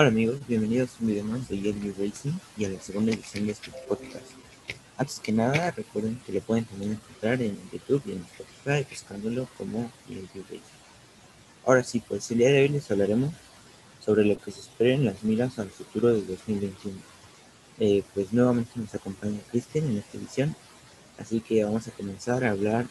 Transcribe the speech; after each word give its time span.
Hola 0.00 0.10
amigos, 0.10 0.38
bienvenidos 0.46 0.90
a 0.90 1.00
un 1.00 1.08
video 1.08 1.24
más 1.24 1.48
de 1.48 1.58
Yellow 1.58 1.92
Racing 1.98 2.30
y 2.56 2.64
a 2.64 2.68
la 2.68 2.80
segunda 2.80 3.10
edición 3.10 3.46
de 3.46 3.52
este 3.52 3.72
podcast. 3.88 4.26
Antes 4.96 5.18
que 5.18 5.32
nada, 5.32 5.72
recuerden 5.72 6.20
que 6.24 6.30
lo 6.30 6.40
pueden 6.40 6.66
también 6.66 6.92
encontrar 6.92 7.42
en 7.42 7.58
YouTube 7.72 8.02
y 8.06 8.12
en 8.12 8.18
Spotify 8.18 8.86
buscándolo 8.88 9.48
como 9.58 9.90
Yellow 10.06 10.44
Racing. 10.44 10.60
Ahora 11.66 11.82
sí, 11.82 12.00
pues 12.06 12.30
el 12.30 12.38
día 12.38 12.50
de 12.50 12.62
hoy 12.62 12.68
les 12.68 12.88
hablaremos 12.92 13.34
sobre 13.98 14.24
lo 14.24 14.38
que 14.38 14.52
se 14.52 14.60
espera 14.60 14.94
en 14.94 15.04
las 15.04 15.24
miras 15.24 15.58
al 15.58 15.68
futuro 15.68 16.14
de 16.14 16.22
2021. 16.22 16.96
Eh, 17.80 18.04
pues 18.14 18.32
nuevamente 18.32 18.70
nos 18.76 18.94
acompaña 18.94 19.40
Cristian 19.50 19.84
en 19.86 19.98
esta 19.98 20.16
edición, 20.16 20.54
así 21.18 21.40
que 21.40 21.64
vamos 21.64 21.88
a 21.88 21.90
comenzar 21.90 22.44
a 22.44 22.52
hablar 22.52 22.86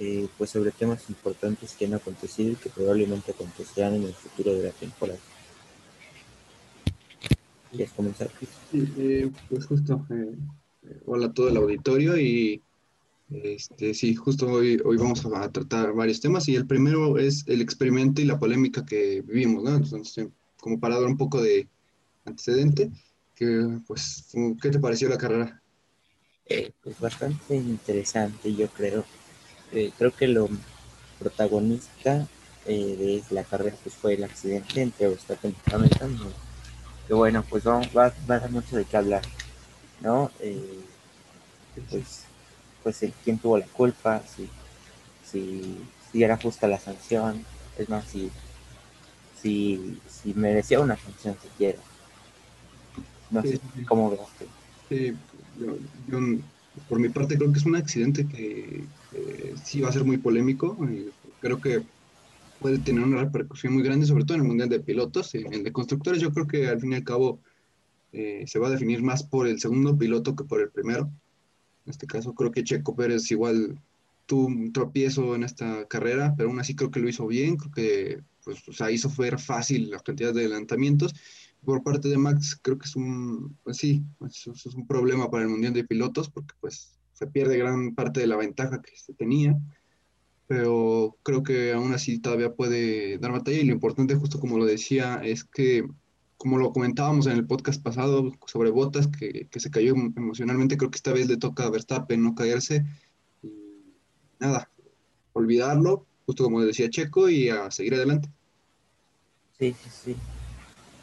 eh, 0.00 0.26
pues 0.38 0.48
sobre 0.48 0.70
temas 0.70 1.10
importantes 1.10 1.74
que 1.74 1.84
han 1.84 1.92
acontecido 1.92 2.52
y 2.52 2.56
que 2.56 2.70
probablemente 2.70 3.32
acontecerán 3.32 3.96
en 3.96 4.04
el 4.04 4.14
futuro 4.14 4.54
de 4.54 4.62
la 4.62 4.70
temporada. 4.70 5.18
¿Quieres 7.72 7.92
comenzar, 7.92 8.30
eh, 8.74 9.30
pues 9.48 9.64
justo, 9.64 10.06
eh, 10.10 10.36
hola 11.06 11.28
a 11.28 11.32
todo 11.32 11.48
el 11.48 11.56
auditorio 11.56 12.18
y 12.18 12.60
este, 13.30 13.94
sí, 13.94 14.14
justo 14.14 14.46
hoy, 14.46 14.78
hoy 14.84 14.98
vamos 14.98 15.24
a 15.24 15.50
tratar 15.50 15.94
varios 15.94 16.20
temas 16.20 16.46
y 16.48 16.54
el 16.54 16.66
primero 16.66 17.16
es 17.16 17.48
el 17.48 17.62
experimento 17.62 18.20
y 18.20 18.26
la 18.26 18.38
polémica 18.38 18.84
que 18.84 19.22
vivimos, 19.22 19.64
¿no? 19.64 19.74
Entonces, 19.74 20.28
como 20.60 20.78
para 20.78 21.00
dar 21.00 21.06
un 21.06 21.16
poco 21.16 21.40
de 21.40 21.66
antecedente, 22.26 22.90
que, 23.34 23.78
pues, 23.86 24.26
¿qué 24.60 24.68
te 24.68 24.78
pareció 24.78 25.08
la 25.08 25.16
carrera? 25.16 25.62
Eh, 26.44 26.72
pues 26.82 27.00
bastante 27.00 27.56
interesante, 27.56 28.54
yo 28.54 28.68
creo. 28.68 29.02
creo 29.96 30.14
que 30.14 30.28
lo 30.28 30.50
protagonista 31.18 32.28
de 32.66 33.22
la 33.30 33.44
carrera 33.44 33.74
pues, 33.82 33.94
fue 33.94 34.12
el 34.12 34.24
accidente 34.24 34.82
entre 34.82 35.08
Verstappen 35.08 35.52
y 35.52 35.70
que 37.12 37.16
bueno, 37.16 37.44
pues 37.46 37.66
va, 37.66 37.82
va, 37.94 38.06
a 38.06 38.38
dar 38.38 38.50
mucho 38.50 38.74
de 38.74 38.86
qué 38.86 38.96
hablar, 38.96 39.20
¿no? 40.00 40.30
Eh, 40.40 40.80
pues, 41.90 42.24
pues 42.82 43.02
el 43.02 43.12
quién 43.22 43.36
tuvo 43.36 43.58
la 43.58 43.66
culpa, 43.66 44.22
si, 44.26 44.48
si, 45.22 45.76
si, 46.10 46.22
era 46.22 46.38
justa 46.38 46.66
la 46.66 46.78
sanción, 46.78 47.44
es 47.76 47.90
más, 47.90 48.06
si, 48.06 48.30
si, 49.42 50.00
si 50.08 50.32
merecía 50.32 50.80
una 50.80 50.96
sanción 50.96 51.36
siquiera. 51.42 51.78
No 53.30 53.42
sé 53.42 53.60
cómo 53.86 54.10
ves 54.10 54.20
Sí, 54.88 55.14
yo, 55.58 56.18
por 56.88 56.98
mi 56.98 57.10
parte 57.10 57.36
creo 57.36 57.52
que 57.52 57.58
es 57.58 57.66
un 57.66 57.76
accidente 57.76 58.26
que 58.26 58.84
sí 59.62 59.82
va 59.82 59.90
a 59.90 59.92
ser 59.92 60.04
muy 60.04 60.16
polémico. 60.16 60.78
creo 61.42 61.60
que 61.60 61.82
puede 62.62 62.78
tener 62.78 63.02
una 63.02 63.24
repercusión 63.24 63.74
muy 63.74 63.82
grande, 63.82 64.06
sobre 64.06 64.24
todo 64.24 64.36
en 64.36 64.42
el 64.42 64.48
Mundial 64.48 64.68
de 64.68 64.80
Pilotos. 64.80 65.34
En 65.34 65.52
el 65.52 65.64
de 65.64 65.72
Constructores 65.72 66.22
yo 66.22 66.32
creo 66.32 66.46
que 66.46 66.68
al 66.68 66.80
fin 66.80 66.92
y 66.92 66.94
al 66.94 67.04
cabo 67.04 67.40
eh, 68.12 68.44
se 68.46 68.58
va 68.58 68.68
a 68.68 68.70
definir 68.70 69.02
más 69.02 69.24
por 69.24 69.48
el 69.48 69.60
segundo 69.60 69.98
piloto 69.98 70.36
que 70.36 70.44
por 70.44 70.60
el 70.60 70.70
primero. 70.70 71.10
En 71.84 71.90
este 71.90 72.06
caso 72.06 72.34
creo 72.34 72.52
que 72.52 72.62
Checo 72.62 72.94
Pérez 72.94 73.30
igual 73.32 73.78
tuvo 74.26 74.46
un 74.46 74.72
tropiezo 74.72 75.34
en 75.34 75.42
esta 75.42 75.86
carrera, 75.86 76.34
pero 76.36 76.48
aún 76.48 76.60
así 76.60 76.76
creo 76.76 76.90
que 76.90 77.00
lo 77.00 77.08
hizo 77.08 77.26
bien, 77.26 77.56
creo 77.56 77.72
que 77.72 78.22
pues, 78.44 78.66
o 78.68 78.72
sea, 78.72 78.90
hizo 78.90 79.10
ver 79.18 79.38
fácil 79.40 79.90
la 79.90 79.98
cantidad 79.98 80.32
de 80.32 80.40
adelantamientos. 80.42 81.12
Por 81.64 81.82
parte 81.82 82.08
de 82.08 82.18
Max 82.18 82.58
creo 82.62 82.78
que 82.78 82.86
es 82.86 82.96
un, 82.96 83.56
pues 83.64 83.76
sí, 83.76 84.02
es, 84.24 84.46
es 84.46 84.74
un 84.74 84.86
problema 84.86 85.30
para 85.30 85.42
el 85.42 85.50
Mundial 85.50 85.72
de 85.74 85.84
Pilotos 85.84 86.30
porque 86.30 86.54
pues 86.60 86.98
se 87.12 87.26
pierde 87.26 87.58
gran 87.58 87.94
parte 87.94 88.20
de 88.20 88.26
la 88.28 88.36
ventaja 88.36 88.80
que 88.80 88.96
se 88.96 89.14
tenía 89.14 89.56
pero 90.54 91.16
creo 91.22 91.42
que 91.42 91.72
aún 91.72 91.94
así 91.94 92.18
todavía 92.18 92.52
puede 92.52 93.16
dar 93.16 93.32
batalla 93.32 93.56
y 93.56 93.64
lo 93.64 93.72
importante, 93.72 94.16
justo 94.16 94.38
como 94.38 94.58
lo 94.58 94.66
decía, 94.66 95.22
es 95.24 95.44
que, 95.44 95.88
como 96.36 96.58
lo 96.58 96.74
comentábamos 96.74 97.26
en 97.26 97.32
el 97.32 97.46
podcast 97.46 97.82
pasado 97.82 98.30
sobre 98.46 98.68
Botas, 98.68 99.08
que, 99.08 99.48
que 99.50 99.60
se 99.60 99.70
cayó 99.70 99.94
emocionalmente, 99.94 100.76
creo 100.76 100.90
que 100.90 100.98
esta 100.98 101.14
vez 101.14 101.26
le 101.26 101.38
toca 101.38 101.64
a 101.64 101.70
Verstappen 101.70 102.22
no 102.22 102.34
caerse 102.34 102.84
y 103.42 103.48
nada, 104.40 104.68
olvidarlo, 105.32 106.04
justo 106.26 106.44
como 106.44 106.60
decía 106.60 106.90
Checo, 106.90 107.30
y 107.30 107.48
a 107.48 107.70
seguir 107.70 107.94
adelante. 107.94 108.28
Sí, 109.58 109.74
sí, 109.82 109.90
sí. 110.04 110.16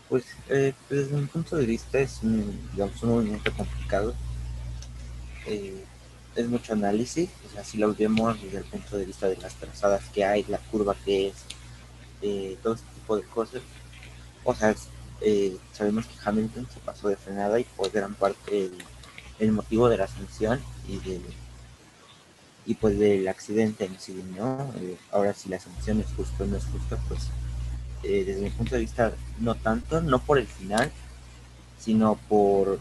Pues 0.09 0.25
eh, 0.49 0.75
desde 0.91 1.17
mi 1.17 1.25
punto 1.25 1.55
de 1.55 1.65
vista 1.65 1.99
es 1.99 2.21
un, 2.21 2.69
digamos, 2.73 3.01
un 3.01 3.09
movimiento 3.09 3.51
complicado. 3.57 4.13
Eh, 5.47 5.83
es 6.35 6.47
mucho 6.47 6.73
análisis, 6.73 7.29
o 7.47 7.53
sea, 7.53 7.63
si 7.63 7.77
lo 7.77 7.93
vemos 7.93 8.41
desde 8.41 8.59
el 8.59 8.63
punto 8.63 8.97
de 8.97 9.05
vista 9.05 9.27
de 9.27 9.37
las 9.37 9.55
trazadas 9.55 10.03
que 10.13 10.23
hay, 10.23 10.43
la 10.47 10.59
curva 10.59 10.95
que 11.05 11.29
es, 11.29 11.35
eh, 12.21 12.57
todo 12.61 12.75
este 12.75 12.87
tipo 12.95 13.17
de 13.17 13.23
cosas. 13.23 13.61
O 14.43 14.53
sea, 14.55 14.75
eh, 15.21 15.57
sabemos 15.73 16.05
que 16.05 16.15
Hamilton 16.23 16.67
se 16.73 16.79
pasó 16.79 17.09
de 17.09 17.17
frenada 17.17 17.59
y 17.59 17.65
pues 17.75 17.91
gran 17.91 18.13
parte 18.13 18.71
el, 19.39 19.51
motivo 19.51 19.89
de 19.89 19.97
la 19.97 20.07
sanción 20.07 20.61
y 20.87 20.97
de 20.97 21.21
y 22.65 22.75
pues 22.75 22.99
del 22.99 23.27
accidente 23.27 23.85
en 23.85 23.99
sí, 23.99 24.23
¿no? 24.37 24.71
Eh, 24.77 24.97
ahora 25.11 25.33
si 25.33 25.49
la 25.49 25.59
sanción 25.59 26.01
es 26.01 26.07
justo 26.15 26.43
o 26.43 26.47
no 26.47 26.57
es 26.57 26.65
justo, 26.65 26.99
pues 27.07 27.27
desde 28.03 28.41
mi 28.41 28.49
punto 28.51 28.75
de 28.75 28.81
vista 28.81 29.13
no 29.39 29.55
tanto, 29.55 30.01
no 30.01 30.19
por 30.19 30.37
el 30.37 30.47
final, 30.47 30.91
sino 31.79 32.15
por, 32.29 32.79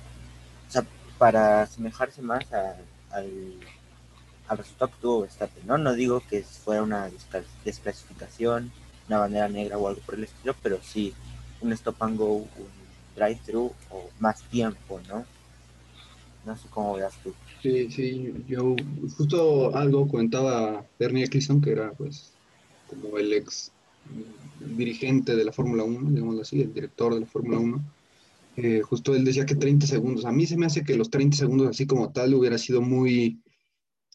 para 1.18 1.62
asemejarse 1.62 2.22
más 2.22 2.52
a 2.52 2.76
al, 3.10 3.54
al 4.48 4.58
resultado 4.58 4.90
que 4.90 4.96
tuvo 5.00 5.20
Verstappen, 5.22 5.66
¿no? 5.66 5.78
No 5.78 5.94
digo 5.94 6.22
que 6.28 6.42
fuera 6.42 6.82
una 6.82 7.10
desclasificación, 7.64 8.72
una 9.08 9.18
bandera 9.18 9.48
negra 9.48 9.78
o 9.78 9.88
algo 9.88 10.00
por 10.02 10.14
el 10.16 10.24
estilo, 10.24 10.54
pero 10.62 10.78
sí 10.82 11.14
un 11.60 11.72
stop 11.72 12.02
and 12.02 12.18
go, 12.18 12.36
un 12.36 12.48
drive-thru 13.16 13.72
o 13.90 14.10
más 14.20 14.42
tiempo, 14.44 15.00
¿no? 15.08 15.24
No 16.46 16.56
sé 16.56 16.68
cómo 16.70 16.94
veas 16.94 17.14
tú. 17.22 17.34
Sí, 17.62 17.90
sí, 17.90 18.32
yo 18.46 18.76
justo 19.16 19.76
algo 19.76 20.08
comentaba 20.08 20.84
Bernie 20.98 21.24
Eccleston, 21.24 21.60
que 21.60 21.72
era 21.72 21.92
pues 21.92 22.30
como 22.88 23.18
el 23.18 23.32
ex 23.32 23.72
dirigente 24.60 25.36
de 25.36 25.44
la 25.44 25.52
Fórmula 25.52 25.82
1, 25.84 26.10
digamos 26.10 26.40
así, 26.40 26.62
el 26.62 26.72
director 26.72 27.14
de 27.14 27.20
la 27.20 27.26
Fórmula 27.26 27.58
1 27.58 27.97
eh, 28.60 28.82
justo 28.82 29.14
él 29.14 29.24
decía 29.24 29.46
que 29.46 29.54
30 29.54 29.86
segundos. 29.86 30.24
A 30.24 30.32
mí 30.32 30.44
se 30.44 30.56
me 30.56 30.66
hace 30.66 30.82
que 30.82 30.96
los 30.96 31.10
30 31.10 31.36
segundos 31.36 31.68
así 31.68 31.86
como 31.86 32.10
tal 32.10 32.34
hubiera 32.34 32.58
sido 32.58 32.82
muy, 32.82 33.40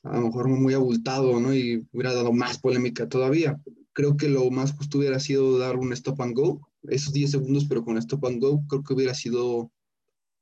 a 0.03 0.17
lo 0.17 0.27
mejor 0.27 0.49
muy 0.49 0.73
abultado, 0.73 1.39
¿no? 1.39 1.55
Y 1.55 1.87
hubiera 1.93 2.13
dado 2.13 2.33
más 2.33 2.59
polémica 2.59 3.07
todavía. 3.07 3.61
Creo 3.93 4.17
que 4.17 4.27
lo 4.27 4.51
más 4.51 4.73
justo 4.73 4.97
hubiera 4.97 5.21
sido 5.21 5.57
dar 5.57 5.77
un 5.77 5.93
stop 5.93 6.21
and 6.21 6.35
go, 6.35 6.69
esos 6.89 7.13
10 7.13 7.31
segundos, 7.31 7.65
pero 7.69 7.85
con 7.85 7.97
stop 7.97 8.25
and 8.25 8.41
go, 8.41 8.61
creo 8.67 8.83
que 8.83 8.93
hubiera 8.93 9.13
sido, 9.13 9.71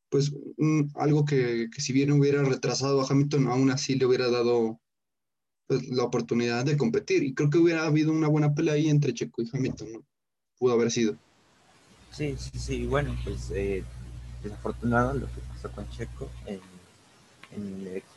pues, 0.10 0.34
algo 0.96 1.24
que, 1.24 1.70
que, 1.72 1.82
si 1.82 1.94
bien 1.94 2.12
hubiera 2.12 2.44
retrasado 2.44 3.02
a 3.02 3.08
Hamilton, 3.08 3.48
aún 3.50 3.70
así 3.70 3.94
le 3.96 4.08
hubiera 4.08 4.32
dado 4.32 4.80
pues, 5.68 5.88
la 5.90 6.06
oportunidad 6.06 6.66
de 6.66 6.76
competir. 6.76 7.22
Y 7.22 7.36
creo 7.36 7.52
que 7.52 7.60
hubiera 7.60 7.86
habido 7.86 8.12
una 8.12 8.30
buena 8.30 8.56
pelea 8.56 8.74
ahí 8.74 8.90
entre 8.90 9.14
Checo 9.14 9.44
y 9.44 9.50
Hamilton, 9.54 9.94
¿no? 9.94 10.06
Pudo 10.58 10.74
haber 10.74 10.90
sido. 10.90 11.20
Sí, 12.12 12.36
sí, 12.38 12.60
sí, 12.60 12.86
bueno, 12.86 13.16
pues 13.24 13.52
eh, 13.52 13.84
desafortunado 14.44 15.14
lo 15.14 15.28
que 15.28 15.42
pasó 15.54 15.72
con 15.72 15.90
Checo 15.92 16.30
en, 16.46 16.60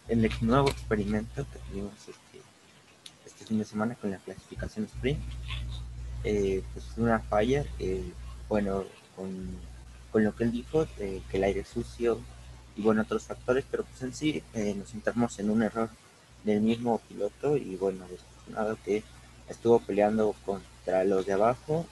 el, 0.09 0.31
nuevo 0.41 0.69
experimento 0.69 1.47
que 1.53 1.59
tuvimos 1.71 1.93
este, 2.01 2.41
este, 3.25 3.45
fin 3.47 3.59
de 3.59 3.65
semana 3.65 3.95
con 3.95 4.11
la 4.11 4.19
clasificación 4.19 4.87
sprint. 4.87 5.21
Eh, 6.25 6.63
pues 6.73 6.87
una 6.97 7.21
falla, 7.21 7.65
bueno, 8.49 8.85
con, 9.15 9.57
lo 10.23 10.35
que 10.35 10.45
él 10.45 10.53
dijo, 10.53 10.87
que 10.97 11.23
el 11.33 11.45
aire 11.45 11.65
sucio 11.65 12.21
y 12.77 12.83
bueno, 12.83 13.03
otros 13.03 13.25
factores, 13.25 13.65
pero 13.71 13.85
pues 13.85 14.03
en 14.03 14.15
sí 14.15 14.43
eh, 14.55 14.75
nos 14.77 14.91
centramos 14.91 15.39
en 15.39 15.51
un 15.51 15.63
error 15.63 15.89
del 16.43 16.61
mismo 16.61 17.01
piloto 17.09 17.57
y 17.57 17.77
bueno, 17.77 18.07
desafortunado 18.09 18.79
que 18.85 19.03
estuvo 19.49 19.79
peleando 19.81 20.35
contra 20.45 21.05
los 21.05 21.27
de 21.27 21.33
abajo 21.35 21.87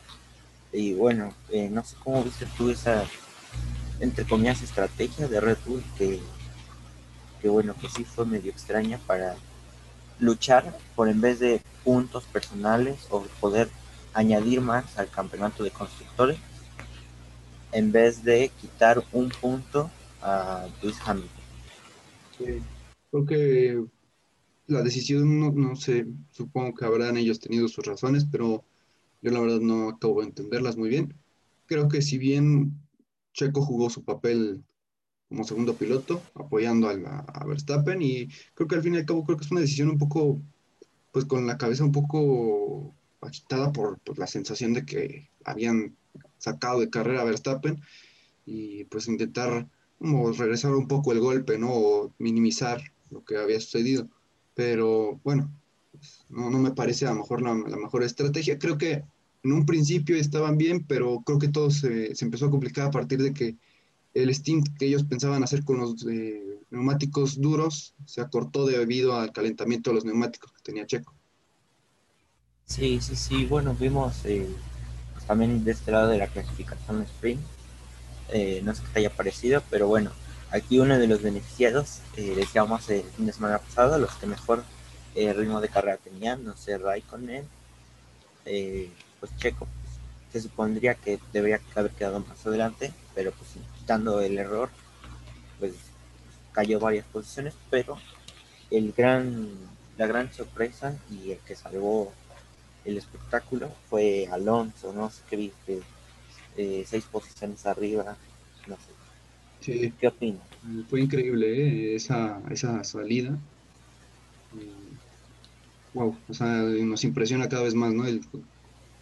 y 0.73 0.95
bueno, 0.95 1.35
eh, 1.51 1.69
no 1.71 1.85
sé 1.85 1.97
cómo 2.03 2.25
viste 2.25 2.47
tú 2.57 2.71
esa, 2.71 3.05
entre 4.01 4.25
comillas, 4.25 4.63
estrategia 4.63 5.29
de 5.29 5.41
Red 5.41 5.59
Bull 5.67 5.83
que, 5.99 6.21
que 7.41 7.49
bueno, 7.49 7.75
que 7.81 7.89
sí 7.89 8.05
fue 8.05 8.25
medio 8.25 8.51
extraña 8.51 8.99
para 9.07 9.37
luchar 10.19 10.77
por 10.95 11.09
en 11.09 11.21
vez 11.21 11.41
de 11.41 11.61
puntos 11.85 12.25
personales 12.25 13.07
o 13.11 13.23
poder 13.41 13.69
añadir 14.15 14.61
más 14.61 14.99
al 14.99 15.09
campeonato 15.09 15.65
de 15.65 15.71
constructores 15.71 16.39
en 17.73 17.91
vez 17.91 18.23
de 18.23 18.51
quitar 18.61 19.03
un 19.13 19.31
punto 19.31 19.91
a 20.21 20.69
Luis 20.83 20.97
Hamilton. 21.05 21.31
Sí, 22.39 22.63
creo 23.11 23.27
que 23.27 23.85
la 24.67 24.83
decisión, 24.83 25.41
no, 25.41 25.51
no 25.51 25.75
sé, 25.77 26.07
supongo 26.31 26.75
que 26.75 26.85
habrán 26.85 27.17
ellos 27.17 27.41
tenido 27.41 27.69
sus 27.69 27.85
razones, 27.85 28.27
pero 28.31 28.65
yo 29.23 29.31
la 29.31 29.41
verdad 29.41 29.61
no 29.61 29.89
acabo 29.89 30.21
de 30.21 30.27
entenderlas 30.29 30.77
muy 30.77 30.89
bien. 30.89 31.15
Creo 31.67 31.89
que 31.89 32.03
si 32.03 32.19
bien 32.19 32.73
Checo 33.33 33.63
jugó 33.63 33.89
su 33.89 34.05
papel 34.05 34.63
como 35.29 35.45
segundo 35.45 35.75
piloto, 35.77 36.23
apoyando 36.35 36.89
a, 36.89 37.45
Verstappen, 37.47 38.03
y 38.03 38.29
creo 38.55 38.69
que 38.69 38.75
al 38.75 38.83
fin 38.83 38.95
y 38.95 38.99
al 38.99 39.07
cabo 39.07 39.25
creo 39.25 39.39
que 39.39 39.45
es 39.45 39.51
una 39.51 39.63
decisión 39.63 39.89
un 39.89 39.99
poco, 39.99 40.43
pues 41.11 41.25
con 41.25 41.47
la 41.47 41.57
cabeza 41.57 41.85
un 41.85 41.93
poco 41.93 42.95
agitada 43.23 43.73
por, 43.73 43.99
la 44.19 44.27
sensación 44.27 44.75
de 44.75 44.85
que 44.85 45.31
habían 45.45 45.97
sacado 46.37 46.81
de 46.81 46.91
carrera 46.91 47.23
a 47.23 47.25
Verstappen 47.25 47.81
y 48.45 48.85
pues 48.85 49.09
intentar 49.09 49.69
como 49.99 50.33
regresar 50.33 50.75
un 50.75 50.89
poco 50.89 51.13
el 51.13 51.21
golpe, 51.21 51.59
¿no? 51.59 51.73
O 51.73 52.15
minimizar 52.19 52.83
lo 53.11 53.25
que 53.25 53.39
había 53.39 53.61
sucedido. 53.61 54.09
Pero 54.55 55.21
bueno, 55.25 55.51
pues, 55.93 56.27
no, 56.29 56.51
no, 56.51 56.59
me 56.59 56.73
parece 56.73 57.07
a 57.07 57.11
lo 57.11 57.21
mejor 57.21 57.41
la, 57.41 57.55
mejor 57.55 58.03
estrategia. 58.03 58.59
Creo 58.59 58.77
que 58.77 59.05
en 59.43 59.53
un 59.53 59.67
principio 59.67 60.17
estaban 60.17 60.57
bien, 60.57 60.85
pero 60.87 61.23
creo 61.25 61.39
que 61.39 61.49
todo 61.49 61.71
se, 61.71 62.13
empezó 62.21 62.47
a 62.47 62.51
complicar 62.51 62.87
a 62.87 62.91
partir 62.91 63.23
de 63.23 63.35
que 63.35 63.57
el 64.15 64.33
stint 64.35 64.69
que 64.79 64.87
ellos 64.87 65.05
pensaban 65.05 65.43
hacer 65.43 65.65
con 65.65 65.81
los 65.81 66.07
eh, 66.07 66.61
neumáticos 66.71 67.41
duros 67.41 67.95
se 68.07 68.21
acortó 68.21 68.67
debido 68.67 69.17
al 69.17 69.33
calentamiento 69.33 69.91
de 69.91 69.95
los 69.95 70.05
neumáticos 70.05 70.53
que 70.53 70.63
tenía 70.63 70.87
Checo. 70.87 71.15
Sí, 72.67 73.01
sí, 73.01 73.17
sí. 73.17 73.47
Bueno, 73.47 73.75
vimos 73.75 74.25
eh, 74.25 74.47
pues 75.15 75.27
también 75.27 75.65
de 75.65 75.73
este 75.73 75.91
lado 75.91 76.09
de 76.09 76.19
la 76.19 76.29
clasificación 76.29 77.03
sprint. 77.03 77.41
Eh, 78.29 78.61
no 78.65 78.75
sé 78.75 78.83
qué 78.83 78.89
te 78.93 78.99
haya 79.01 79.15
parecido, 79.15 79.63
pero 79.71 79.89
bueno, 79.89 80.11
aquí 80.51 80.79
uno 80.79 80.99
de 80.99 81.07
los 81.07 81.21
beneficiados, 81.21 82.01
decíamos 82.17 82.89
el 82.89 83.03
fin 83.03 83.27
de 83.27 83.33
semana 83.33 83.59
pasado, 83.59 83.99
los 83.99 84.15
que 84.15 84.27
mejor 84.27 84.65
ritmo 85.15 85.61
de 85.61 85.69
carrera 85.69 85.99
tenían, 85.99 86.45
no 86.45 86.57
sé, 86.57 86.79
Raikkonen, 86.79 87.45
eh, 88.45 88.91
pues 89.23 89.37
Checo, 89.37 89.69
se 90.33 90.41
supondría 90.41 90.97
que 90.97 91.21
debería 91.33 91.61
haber 91.77 91.93
quedado 91.93 92.19
más 92.19 92.45
adelante, 92.45 92.93
pero 93.15 93.31
pues 93.31 93.51
quitando 93.79 94.21
el 94.21 94.37
error, 94.37 94.69
pues 95.61 95.75
cayó 96.51 96.81
varias 96.81 97.07
posiciones, 97.07 97.55
pero 97.71 97.99
el 98.73 98.93
gran, 98.93 99.49
la 99.97 100.09
gran 100.09 100.33
sorpresa 100.33 100.99
y 101.09 101.31
el 101.31 101.39
que 101.39 101.55
salvó 101.55 102.13
el 102.85 102.99
espectáculo 102.99 103.71
fue 103.89 104.27
Alonso, 104.27 104.93
no 104.93 105.09
sé 105.09 105.23
qué 105.31 105.37
viste, 105.37 105.83
eh, 106.57 106.85
seis 106.85 107.05
posiciones 107.05 107.65
arriba, 107.65 108.17
no 108.67 108.75
sé. 108.75 108.83
Sí. 109.61 109.93
¿Qué 110.01 110.09
opinas? 110.09 110.43
Fue 110.91 111.01
increíble 111.01 111.47
¿eh? 111.47 111.95
esa, 111.95 112.41
esa 112.51 112.83
salida. 112.83 113.39
Wow, 115.95 116.17
o 116.29 116.35
sea, 116.35 116.49
nos 116.49 117.05
impresiona 117.05 117.49
cada 117.49 117.63
vez 117.63 117.77
más, 117.77 117.93
¿no? 117.93 118.05
El, 118.05 118.21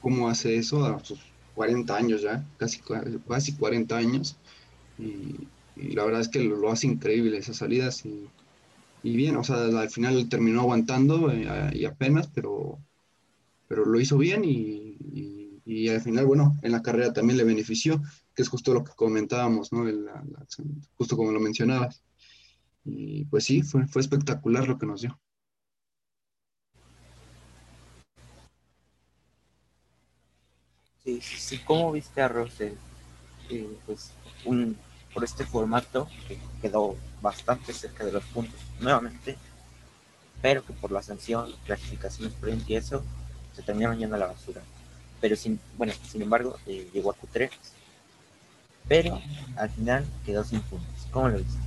cómo 0.01 0.29
hace 0.29 0.57
eso 0.57 0.85
a 0.85 1.03
sus 1.05 1.21
40 1.55 1.97
años 1.97 2.23
ya, 2.23 2.45
casi, 2.59 2.81
casi 3.29 3.55
40 3.57 3.97
años. 3.97 4.37
Y, 4.99 5.49
y 5.77 5.93
la 5.95 6.05
verdad 6.05 6.21
es 6.21 6.29
que 6.29 6.41
lo, 6.41 6.57
lo, 6.57 6.71
hace 6.71 6.87
increíble 6.87 7.39
esas 7.39 7.57
salidas 7.59 8.05
y, 8.05 8.29
y 9.03 9.17
bien, 9.17 9.37
o 9.37 9.45
sea, 9.45 9.57
al 9.65 9.91
final 9.91 10.29
terminó 10.29 10.61
aguantando 10.61 11.31
eh, 11.33 11.71
y 11.75 11.85
apenas, 11.85 12.29
pero, 12.29 12.79
pero 13.69 13.85
lo 13.85 14.01
hizo 14.01 14.19
bien 14.19 14.45
y, 14.45 14.97
y, 15.13 15.63
y, 15.65 15.89
al 15.89 16.01
final, 16.01 16.27
bueno, 16.27 16.59
en 16.63 16.73
la 16.73 16.83
carrera 16.83 17.13
también 17.13 17.39
le 17.39 17.45
benefició, 17.45 18.03
que 18.35 18.43
es 18.43 18.49
justo 18.49 18.75
lo 18.75 18.85
que 18.85 18.93
comentábamos, 18.95 19.73
¿no? 19.73 19.89
El, 19.89 20.05
la, 20.05 20.15
la, 20.15 20.47
justo 20.97 21.17
como 21.17 21.33
lo 21.33 21.41
mencionabas. 21.41 22.03
Y 22.85 23.25
pues 23.27 23.45
sí, 23.45 23.63
fue, 23.63 23.87
fue 23.87 24.03
espectacular 24.03 24.69
lo 24.69 24.79
que 24.79 24.87
nos 24.87 25.03
dio. 25.03 25.19
Sí, 31.05 31.21
sí, 31.21 31.37
sí. 31.39 31.59
¿Cómo 31.59 31.93
viste 31.93 32.21
a 32.21 32.29
Russell? 32.29 32.75
Eh, 33.49 33.69
pues 33.87 34.13
un, 34.45 34.77
por 35.13 35.25
este 35.25 35.45
formato 35.45 36.09
que 36.29 36.39
quedó 36.61 36.97
bastante 37.21 37.73
cerca 37.73 38.05
de 38.05 38.13
los 38.13 38.25
puntos 38.25 38.61
nuevamente, 38.81 39.37
pero 40.43 40.65
que 40.65 40.73
por 40.73 40.93
la 40.93 41.03
sanción, 41.03 41.53
clasificación 41.67 42.29
sprint 42.29 42.69
y 42.69 42.77
eso, 42.77 43.03
se 43.55 43.63
terminaron 43.63 43.99
yendo 43.99 44.17
a 44.17 44.19
la 44.19 44.27
basura. 44.27 44.63
Pero 45.21 45.37
sin, 45.37 45.59
bueno, 45.77 45.93
sin 46.09 46.23
embargo, 46.23 46.59
eh, 46.67 46.89
llegó 46.93 47.11
a 47.11 47.17
Q3, 47.17 47.51
pero 48.89 49.21
al 49.57 49.71
final 49.71 50.05
quedó 50.25 50.45
sin 50.45 50.61
puntos. 50.61 51.07
¿Cómo 51.11 51.29
lo 51.29 51.39
viste? 51.39 51.59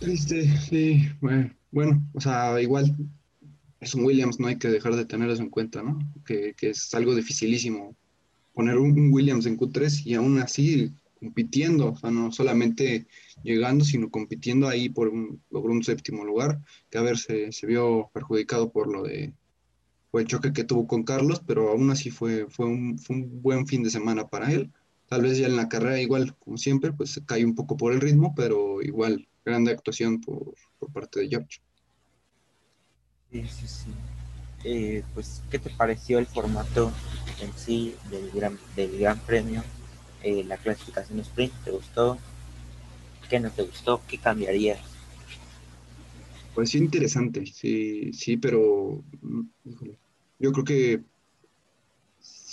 Triste, 0.00 0.58
sí, 0.58 1.08
bueno, 1.20 1.50
bueno, 1.70 2.02
o 2.14 2.20
sea, 2.20 2.60
igual 2.60 2.94
es 3.80 3.94
un 3.94 4.04
Williams, 4.04 4.38
no 4.38 4.48
hay 4.48 4.56
que 4.56 4.68
dejar 4.68 4.94
de 4.94 5.04
tener 5.04 5.30
eso 5.30 5.42
en 5.42 5.50
cuenta, 5.50 5.82
¿no? 5.82 5.98
Que, 6.24 6.54
que 6.54 6.70
es 6.70 6.94
algo 6.94 7.14
dificilísimo 7.14 7.96
poner 8.54 8.78
un, 8.78 9.12
Williams 9.12 9.46
en 9.46 9.58
Q3 9.58 10.06
y 10.06 10.14
aún 10.14 10.38
así 10.38 10.92
compitiendo, 11.18 11.92
o 11.92 11.96
sea, 11.96 12.10
no 12.10 12.30
solamente 12.32 13.06
llegando, 13.42 13.84
sino 13.84 14.10
compitiendo 14.10 14.68
ahí 14.68 14.88
por 14.88 15.08
un, 15.08 15.42
un 15.50 15.84
séptimo 15.84 16.24
lugar, 16.24 16.60
que 16.90 16.98
a 16.98 17.02
ver, 17.02 17.18
se, 17.18 17.50
se, 17.52 17.66
vio 17.66 18.10
perjudicado 18.12 18.70
por 18.70 18.88
lo 18.88 19.02
de 19.02 19.32
el 20.18 20.26
choque 20.26 20.52
que 20.52 20.64
tuvo 20.64 20.86
con 20.86 21.02
Carlos, 21.02 21.42
pero 21.46 21.70
aún 21.70 21.90
así 21.90 22.10
fue, 22.10 22.46
fue, 22.48 22.66
un, 22.66 22.98
fue 22.98 23.16
un 23.16 23.42
buen 23.42 23.66
fin 23.66 23.82
de 23.82 23.90
semana 23.90 24.28
para 24.28 24.52
él. 24.52 24.72
Tal 25.08 25.22
vez 25.22 25.38
ya 25.38 25.46
en 25.46 25.56
la 25.56 25.68
carrera 25.68 26.00
igual, 26.00 26.36
como 26.36 26.56
siempre, 26.56 26.92
pues 26.92 27.10
se 27.10 27.24
cae 27.24 27.44
un 27.44 27.54
poco 27.54 27.76
por 27.76 27.92
el 27.92 28.00
ritmo, 28.00 28.32
pero 28.34 28.80
igual, 28.82 29.26
grande 29.44 29.72
actuación 29.72 30.20
por, 30.20 30.54
por 30.78 30.92
parte 30.92 31.20
de 31.20 31.28
George. 31.28 31.60
Sí, 33.32 33.42
sí. 33.66 33.90
Eh, 34.64 35.02
pues, 35.12 35.42
¿qué 35.50 35.58
te 35.58 35.70
pareció 35.70 36.18
el 36.18 36.26
formato 36.26 36.90
en 37.40 37.52
sí 37.56 37.94
del 38.10 38.30
Gran, 38.30 38.58
del 38.76 38.98
gran 38.98 39.18
Premio? 39.20 39.62
Eh, 40.22 40.42
la 40.44 40.56
clasificación 40.56 41.20
sprint, 41.20 41.52
¿te 41.64 41.70
gustó? 41.70 42.18
¿Qué 43.28 43.40
no 43.40 43.50
te 43.50 43.62
gustó? 43.62 44.00
¿Qué 44.08 44.16
cambiarías? 44.16 44.80
Pues 46.54 46.70
sí, 46.70 46.78
interesante, 46.78 47.44
sí, 47.46 48.12
sí, 48.12 48.36
pero 48.36 49.02
híjole, 49.64 49.98
yo 50.38 50.52
creo 50.52 50.64
que 50.64 51.00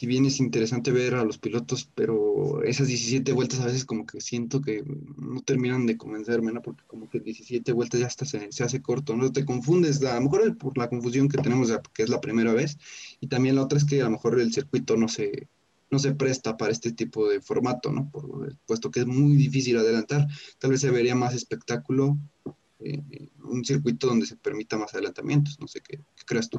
si 0.02 0.08
bien 0.08 0.26
es 0.26 0.40
interesante 0.40 0.92
ver 0.92 1.14
a 1.14 1.24
los 1.24 1.38
pilotos, 1.38 1.88
pero 1.94 2.64
esas 2.64 2.88
17 2.88 3.34
vueltas 3.34 3.60
a 3.60 3.68
veces 3.68 3.86
como 3.86 4.08
que 4.08 4.20
siento 4.20 4.60
que 4.60 4.84
no 4.84 5.42
terminan 5.42 5.86
de 5.86 5.96
convencerme, 5.96 6.52
¿no? 6.52 6.64
Porque 6.64 6.84
como 6.88 7.08
que 7.08 7.20
17 7.20 7.72
vueltas 7.72 8.00
ya 8.00 8.08
hasta 8.08 8.26
se, 8.26 8.50
hace 8.64 8.82
corto, 8.82 9.16
¿no? 9.16 9.32
Te 9.32 9.46
confundes, 9.46 10.04
a 10.04 10.16
lo 10.16 10.22
mejor 10.22 10.58
por 10.58 10.76
la 10.76 10.90
confusión 10.90 11.30
que 11.30 11.38
tenemos, 11.38 11.72
que 11.94 12.02
es 12.02 12.10
la 12.10 12.20
primera 12.20 12.52
vez, 12.52 12.80
y 13.20 13.28
también 13.28 13.54
la 13.54 13.62
otra 13.62 13.78
es 13.78 13.86
que 13.86 14.02
a 14.02 14.06
lo 14.06 14.10
mejor 14.10 14.40
el 14.40 14.52
circuito 14.52 14.98
no 14.98 15.08
se, 15.08 15.48
no 15.92 16.00
se 16.00 16.16
presta 16.16 16.58
para 16.58 16.72
este 16.72 16.94
tipo 16.94 17.30
de 17.30 17.40
formato, 17.40 17.92
¿no? 17.92 18.10
Por, 18.10 18.58
puesto 18.66 18.90
que 18.90 19.02
es 19.02 19.06
muy 19.06 19.36
difícil 19.36 19.78
adelantar, 19.78 20.26
tal 20.58 20.72
vez 20.72 20.82
se 20.82 20.90
vería 20.90 21.14
más 21.14 21.36
espectáculo 21.36 22.18
eh, 22.80 23.30
un 23.44 23.64
circuito 23.64 24.08
donde 24.08 24.26
se 24.26 24.36
permita 24.36 24.80
más 24.80 24.96
adelantamientos, 24.96 25.60
no 25.60 25.68
sé 25.68 25.80
qué, 25.82 25.98
qué 26.16 26.26
creas 26.26 26.50
tú. 26.50 26.58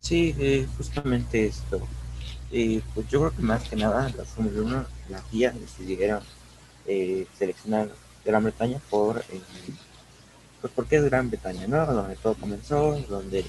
Sí, 0.00 0.34
eh, 0.38 0.66
justamente 0.76 1.46
esto. 1.46 1.80
Eh, 2.52 2.82
pues 2.94 3.08
yo 3.08 3.20
creo 3.20 3.34
que 3.34 3.42
más 3.42 3.68
que 3.68 3.76
nada 3.76 4.10
la 4.16 4.24
Fórmula 4.24 4.60
1, 4.60 4.86
la 5.08 5.22
FIA 5.22 5.52
decidieron 5.52 6.22
eh, 6.86 7.26
seleccionar 7.38 7.90
Gran 8.24 8.44
Bretaña 8.44 8.78
por, 8.90 9.18
eh, 9.20 9.40
pues 10.60 10.72
porque 10.74 10.96
es 10.96 11.04
Gran 11.04 11.30
Bretaña, 11.30 11.66
¿no? 11.66 11.86
Donde 11.86 12.16
todo 12.16 12.34
comenzó, 12.34 12.98
donde 13.08 13.44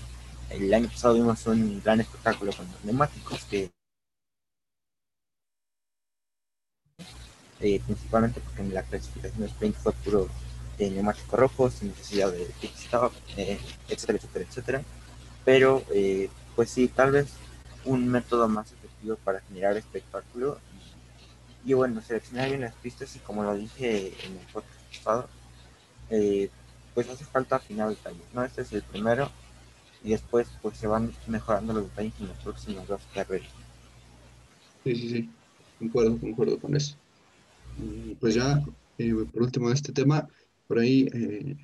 el 0.50 0.74
año 0.74 0.88
pasado 0.88 1.16
vimos 1.16 1.46
un 1.48 1.82
gran 1.84 2.00
espectáculo 2.02 2.54
con 2.56 2.66
los 2.72 2.86
neumáticos 2.86 3.44
que 3.46 3.72
eh, 7.60 7.82
principalmente 7.86 8.42
porque 8.42 8.62
en 8.62 8.74
la 8.74 8.84
clasificación 8.84 9.42
de 9.42 9.48
sprint 9.48 9.76
fue 9.76 9.94
puro 9.94 10.28
de 10.78 10.90
neumáticos 10.92 11.40
rojos, 11.40 11.74
sin 11.74 11.90
necesidad 11.90 12.32
de 12.32 12.46
pit 12.60 12.72
eh, 13.38 13.60
etcétera, 13.90 14.18
etcétera, 14.18 14.46
etcétera. 14.50 14.82
Pero, 15.46 15.84
eh, 15.94 16.30
pues 16.56 16.70
sí, 16.70 16.88
tal 16.88 17.12
vez 17.12 17.28
un 17.86 18.08
método 18.08 18.48
más 18.48 18.72
para 19.24 19.42
generar 19.42 19.78
espectáculo. 19.78 20.60
Y, 21.66 21.74
bueno, 21.74 22.02
seleccionar 22.02 22.50
bien 22.50 22.62
las 22.62 22.74
pistas 22.76 23.16
y 23.16 23.20
como 23.20 23.44
lo 23.44 23.56
dije 23.56 24.14
en 24.26 24.38
el 24.38 24.46
podcast 24.52 24.82
pasado, 24.98 25.30
eh, 26.10 26.50
pues 26.94 27.10
hace 27.10 27.26
falta 27.26 27.56
afinar 27.56 27.90
detalles, 27.90 28.26
¿no? 28.34 28.44
Este 28.44 28.62
es 28.62 28.74
el 28.74 28.84
primero 28.84 29.32
y 30.04 30.12
después 30.12 30.48
pues 30.62 30.78
se 30.78 30.88
van 30.88 31.14
mejorando 31.28 31.74
los 31.74 31.84
detalles 31.84 32.14
en 32.20 32.28
las 32.28 32.38
próximas 32.40 32.88
dos 32.88 33.02
carreras. 33.14 33.50
Sí, 34.84 34.96
sí, 34.96 35.10
sí, 35.10 35.30
concuerdo, 35.80 36.20
concuerdo 36.20 36.60
con 36.60 36.76
eso. 36.76 36.96
Pues 38.20 38.36
ya, 38.36 38.62
eh, 38.98 39.14
por 39.32 39.44
último 39.44 39.72
este 39.72 39.92
tema, 39.92 40.28
por 40.68 40.80
ahí 40.80 41.10
eh, 41.14 41.56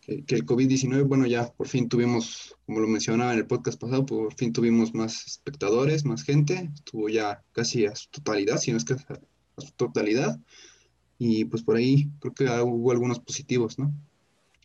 que, 0.00 0.24
que, 0.24 0.34
el 0.34 0.46
COVID-19, 0.46 1.06
bueno, 1.06 1.26
ya 1.26 1.52
por 1.52 1.68
fin 1.68 1.88
tuvimos, 1.88 2.56
como 2.66 2.80
lo 2.80 2.88
mencionaba 2.88 3.32
en 3.32 3.38
el 3.38 3.46
podcast 3.46 3.80
pasado, 3.80 4.06
por 4.06 4.34
fin 4.34 4.52
tuvimos 4.52 4.94
más 4.94 5.26
espectadores, 5.26 6.04
más 6.04 6.22
gente, 6.22 6.70
estuvo 6.74 7.08
ya 7.08 7.42
casi 7.52 7.86
a 7.86 7.94
su 7.94 8.08
totalidad, 8.10 8.58
si 8.58 8.72
no 8.72 8.78
es 8.78 8.84
que 8.84 8.94
a, 8.94 9.60
su 9.60 9.72
totalidad, 9.72 10.38
y 11.18 11.44
pues 11.44 11.62
por 11.62 11.76
ahí 11.76 12.08
creo 12.20 12.34
que 12.34 12.44
hubo 12.62 12.92
algunos 12.92 13.20
positivos, 13.20 13.78
¿no? 13.78 13.92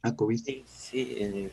A 0.02 0.16
COVID. 0.16 0.42
Sí, 0.42 0.64
sí, 0.68 1.16
eh, 1.18 1.52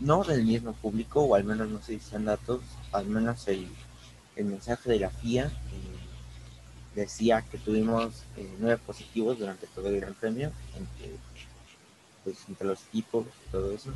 no 0.00 0.24
del 0.24 0.44
mismo 0.44 0.72
público, 0.72 1.20
o 1.22 1.34
al 1.34 1.44
menos 1.44 1.68
no 1.68 1.82
se 1.82 1.92
dicen 1.92 2.24
datos, 2.24 2.62
al 2.92 3.06
menos 3.06 3.46
el, 3.48 3.66
el 4.36 4.46
mensaje 4.46 4.90
de 4.90 5.00
la 5.00 5.10
FIA 5.10 5.46
eh, 5.46 6.00
decía 6.94 7.42
que 7.42 7.58
tuvimos 7.58 8.24
eh, 8.36 8.50
nueve 8.58 8.80
positivos 8.84 9.38
durante 9.38 9.66
todo 9.68 9.88
el 9.88 10.00
Gran 10.00 10.14
Premio, 10.14 10.52
entre, 10.76 11.16
pues, 12.24 12.38
entre 12.48 12.66
los 12.66 12.82
equipos 12.88 13.26
y 13.26 13.50
todo 13.50 13.72
eso, 13.72 13.92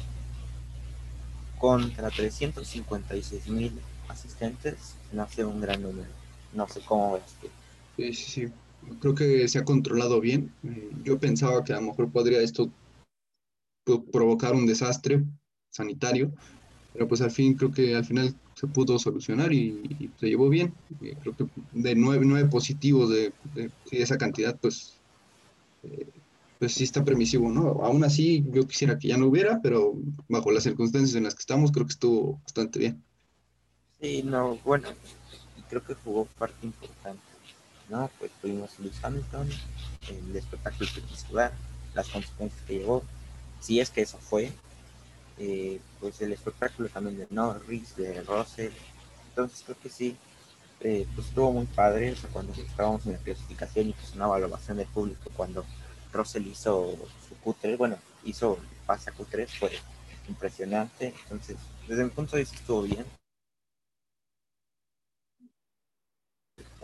contra 1.59 2.11
356 2.11 3.49
mil 3.49 3.73
asistentes, 4.09 4.97
no 5.13 5.29
sé 5.29 5.45
un 5.45 5.61
gran 5.61 5.83
número, 5.83 6.09
no 6.53 6.69
sé 6.69 6.81
cómo 6.81 7.15
ves 7.15 7.35
que 7.41 7.49
Sí, 7.97 8.13
sí, 8.13 8.31
sí. 8.31 8.53
Creo 9.01 9.15
que 9.15 9.49
se 9.49 9.59
ha 9.59 9.65
controlado 9.65 10.21
bien. 10.21 10.53
Eh, 10.65 10.91
yo 11.05 11.19
pensaba 11.19 11.65
que 11.65 11.73
a 11.73 11.77
lo 11.77 11.89
mejor 11.89 12.11
podría 12.11 12.41
esto 12.41 12.71
provocar 14.13 14.55
un 14.55 14.67
desastre 14.67 15.23
sanitario, 15.71 16.33
pero 16.93 17.07
pues 17.07 17.21
al 17.21 17.31
fin 17.31 17.55
creo 17.55 17.71
que 17.71 17.95
al 17.95 18.05
final 18.05 18.35
se 18.55 18.67
pudo 18.67 18.99
solucionar 18.99 19.53
y, 19.53 20.11
se 20.19 20.29
llevó 20.29 20.49
bien. 20.49 20.75
Eh, 21.03 21.17
creo 21.21 21.37
que 21.37 21.47
de 21.73 21.95
nueve, 21.95 22.25
nueve 22.27 22.49
positivos 22.49 23.11
de, 23.11 23.33
esa 23.91 24.19
cantidad, 24.19 24.59
pues, 24.59 24.95
eh, 25.83 26.07
pues 26.65 26.77
sí 26.77 26.85
está 26.85 27.05
permisivo, 27.05 27.51
¿no? 27.51 27.85
Aún 27.85 28.05
así 28.05 28.43
yo 28.51 28.67
quisiera 28.67 28.99
que 28.99 29.09
ya 29.09 29.19
no 29.19 29.27
hubiera, 29.27 29.61
pero 29.61 29.93
bajo 30.31 30.51
las 30.51 30.63
circunstancias 30.63 31.15
en 31.15 31.25
las 31.25 31.35
que 31.35 31.41
estamos 31.41 31.71
creo 31.71 31.85
que 31.85 31.93
estuvo 31.93 32.41
bastante 32.43 32.79
bien. 32.79 33.05
Sí, 34.01 34.23
no, 34.23 34.57
bueno, 34.65 34.89
creo 35.69 35.85
que 35.85 35.93
jugó 35.93 36.25
parte 36.39 36.65
importante, 36.65 37.21
¿no? 37.91 38.11
Pues 38.19 38.31
tuvimos 38.41 38.71
Luis 38.79 38.95
Hamilton, 39.03 39.47
el 40.09 40.37
espectáculo 40.37 40.89
que 40.95 41.03
quiso 41.03 41.35
dar, 41.35 41.53
las 41.95 42.09
consecuencias 42.09 42.63
que 42.63 42.79
llevó, 42.79 43.03
si 43.61 43.79
es 43.79 43.91
que 43.91 44.01
eso 44.01 44.17
fue, 44.17 44.51
eh, 45.37 45.83
pues 46.01 46.19
el 46.23 46.33
espectáculo 46.33 46.89
también 46.89 47.19
de 47.19 47.27
Norris, 47.29 47.95
de 47.97 48.23
Russell. 48.23 48.73
Entonces 49.29 49.63
creo 49.67 49.77
que 49.83 49.91
sí, 49.91 50.17
eh, 50.81 51.07
pues 51.15 51.27
estuvo 51.27 51.53
muy 51.53 51.67
padre 51.67 52.15
cuando 52.33 52.55
estábamos 52.55 53.05
en 53.05 53.13
la 53.13 53.19
clasificación 53.19 53.91
y 53.91 53.93
pues 53.93 54.15
una 54.15 54.29
valoración 54.29 54.79
del 54.79 54.87
público 54.87 55.31
cuando 55.37 55.67
Russell 56.15 56.47
hizo 56.47 56.97
su 57.29 57.35
Q3, 57.45 57.77
bueno, 57.77 57.99
hizo 58.25 58.59
pase 58.87 59.11
a 59.11 59.15
Q3, 59.15 59.49
fue 59.59 59.73
impresionante. 60.29 61.15
Entonces, 61.25 61.57
desde 61.87 62.05
mi 62.05 62.11
punto 62.11 62.37
de 62.37 62.43
vista 62.43 62.57
estuvo 62.57 62.83
bien. 62.83 63.05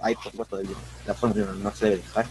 Hay 0.02 0.14
por 0.14 0.24
supuesto 0.24 0.60
la 1.06 1.14
Fórmula 1.14 1.52
no 1.52 1.74
se 1.74 1.86
debe 1.86 1.96
dejar, 1.98 2.26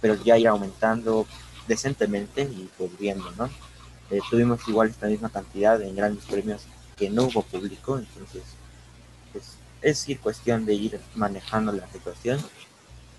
pero 0.00 0.14
ya 0.22 0.36
ir 0.38 0.48
aumentando 0.48 1.26
decentemente 1.66 2.42
y 2.42 2.70
pues 2.76 2.96
viendo, 2.98 3.30
¿no? 3.32 3.48
Eh, 4.10 4.20
tuvimos 4.28 4.66
igual 4.68 4.88
esta 4.88 5.06
misma 5.06 5.30
cantidad 5.30 5.80
en 5.80 5.96
grandes 5.96 6.24
premios 6.24 6.66
que 6.96 7.08
no 7.08 7.24
hubo 7.24 7.42
público, 7.42 7.98
entonces 7.98 8.42
pues, 9.32 9.56
es 9.80 10.08
ir 10.08 10.20
cuestión 10.20 10.66
de 10.66 10.74
ir 10.74 11.00
manejando 11.14 11.72
la 11.72 11.88
situación 11.88 12.38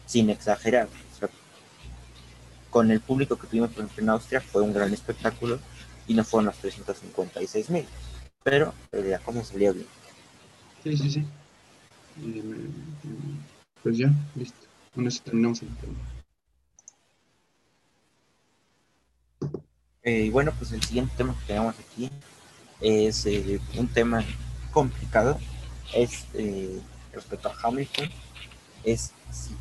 sin 0.06 0.30
exagerar. 0.30 0.90
Con 2.72 2.90
el 2.90 3.02
público 3.02 3.38
que 3.38 3.48
tuvimos 3.48 3.70
en 3.98 4.10
Austria 4.10 4.42
fue 4.42 4.64
un 4.64 4.74
gran 4.74 4.92
espectáculo 4.92 5.60
y 6.08 6.16
no 6.16 6.24
fueron 6.24 6.48
los 6.48 6.58
356 6.58 7.70
mil, 7.70 7.86
pero 8.44 8.74
ya 8.92 9.20
como 9.20 9.44
salió 9.44 9.74
bien. 9.74 9.86
Sí, 10.84 10.98
sí, 10.98 11.12
sí. 11.12 11.26
pues 13.84 13.98
ya, 13.98 14.12
listo. 14.36 14.68
Con 14.96 15.08
eso 15.08 15.22
terminamos 15.24 15.62
el 15.62 15.70
tema. 15.78 16.00
Eh, 20.04 20.26
y 20.26 20.30
bueno, 20.30 20.52
pues 20.58 20.72
el 20.72 20.82
siguiente 20.82 21.14
tema 21.16 21.38
que 21.40 21.46
tenemos 21.46 21.76
aquí 21.78 22.10
es 22.80 23.26
eh, 23.26 23.60
un 23.78 23.88
tema 23.88 24.24
complicado. 24.72 25.38
Es 25.94 26.26
eh, 26.34 26.82
respecto 27.14 27.50
a 27.50 27.56
Hamilton, 27.64 28.10
es 28.84 29.12
si 29.32 29.56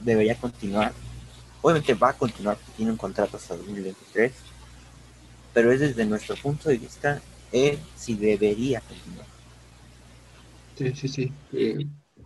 debería 0.00 0.36
continuar. 0.36 0.92
Obviamente 1.62 1.94
va 1.94 2.10
a 2.10 2.18
continuar 2.18 2.56
porque 2.56 2.72
tiene 2.76 2.90
un 2.90 2.98
contrato 2.98 3.36
hasta 3.36 3.56
2023, 3.56 4.32
pero 5.54 5.72
es 5.72 5.80
desde 5.80 6.04
nuestro 6.04 6.36
punto 6.36 6.68
de 6.68 6.76
vista 6.76 7.22
si 7.96 8.14
debería 8.14 8.80
continuar. 8.80 9.26
Sí, 10.76 10.92
sí, 10.94 11.08
sí. 11.08 11.32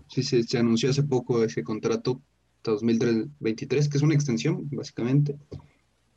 sí 0.09 0.45
se, 0.45 0.59
anunció 0.59 0.91
hace 0.91 1.03
poco 1.03 1.45
ese 1.45 1.63
contrato 1.63 2.23
hasta 2.59 2.73
2023, 2.73 3.89
que 3.89 3.97
es 3.97 4.03
una 4.03 4.15
extensión, 4.15 4.69
básicamente 4.71 5.37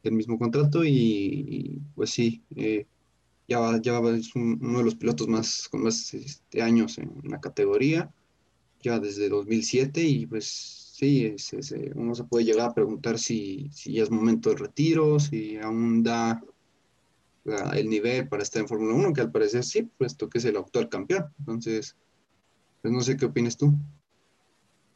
el 0.04 0.14
mismo 0.14 0.38
contrato 0.38 0.84
y, 0.86 1.82
pues 1.96 2.12
sí, 2.12 2.42
eh, 2.56 2.86
ya, 3.48 3.80
ya 3.82 4.00
es 4.00 4.34
uno 4.36 4.78
de 4.78 4.84
los 4.84 4.96
pilotos 4.96 5.28
más 5.28 5.68
con 5.70 5.84
más 5.84 6.14
este, 6.14 6.62
años 6.62 6.98
en 6.98 7.12
la 7.24 7.40
categoría, 7.40 8.12
ya 8.82 9.00
desde 9.00 9.28
2007 9.28 10.02
y 10.04 10.26
pues 10.26 10.79
sí, 11.00 11.36
uno 11.96 12.14
se 12.14 12.26
puede 12.26 12.46
llegar 12.46 12.70
a 12.70 12.74
preguntar 12.74 13.18
si, 13.18 13.70
si 13.72 13.94
ya 13.94 14.04
es 14.04 14.12
momento 14.12 14.50
de 14.50 14.58
retiro, 14.58 15.20
si 15.20 15.58
aún 15.58 16.04
da 16.04 16.42
el 17.74 17.90
nivel 17.90 18.28
para 18.28 18.44
estar 18.44 18.62
en 18.62 18.68
Fórmula 18.68 18.94
1, 18.96 19.14
que 19.14 19.22
al 19.22 19.32
parecer 19.32 19.64
sí, 19.64 19.84
puesto 19.98 20.30
que 20.30 20.40
es 20.40 20.46
el 20.46 20.58
actual 20.58 20.90
campeón. 20.90 21.34
Entonces, 21.40 21.96
pues 22.82 22.94
no 22.94 23.02
sé 23.02 23.18
qué 23.18 23.26
opinas 23.26 23.58
tú. 23.58 23.74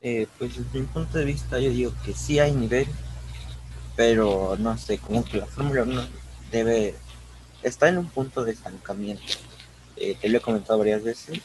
Eh, 0.01 0.27
pues 0.37 0.57
desde 0.57 0.79
mi 0.79 0.85
punto 0.85 1.17
de 1.17 1.25
vista 1.25 1.59
yo 1.59 1.69
digo 1.69 1.93
que 2.05 2.13
sí 2.13 2.37
hay 2.39 2.51
nivel, 2.51 2.85
pero 3.95 4.57
no 4.59 4.77
sé, 4.77 4.97
como 4.97 5.23
que 5.23 5.37
la 5.37 5.45
Fórmula 5.45 5.83
1 5.83 6.01
debe, 6.51 6.95
está 7.61 7.87
en 7.87 7.99
un 7.99 8.09
punto 8.09 8.43
de 8.43 8.51
estancamiento. 8.51 9.23
Eh, 9.95 10.17
te 10.19 10.27
lo 10.27 10.37
he 10.37 10.41
comentado 10.41 10.79
varias 10.79 11.03
veces. 11.03 11.39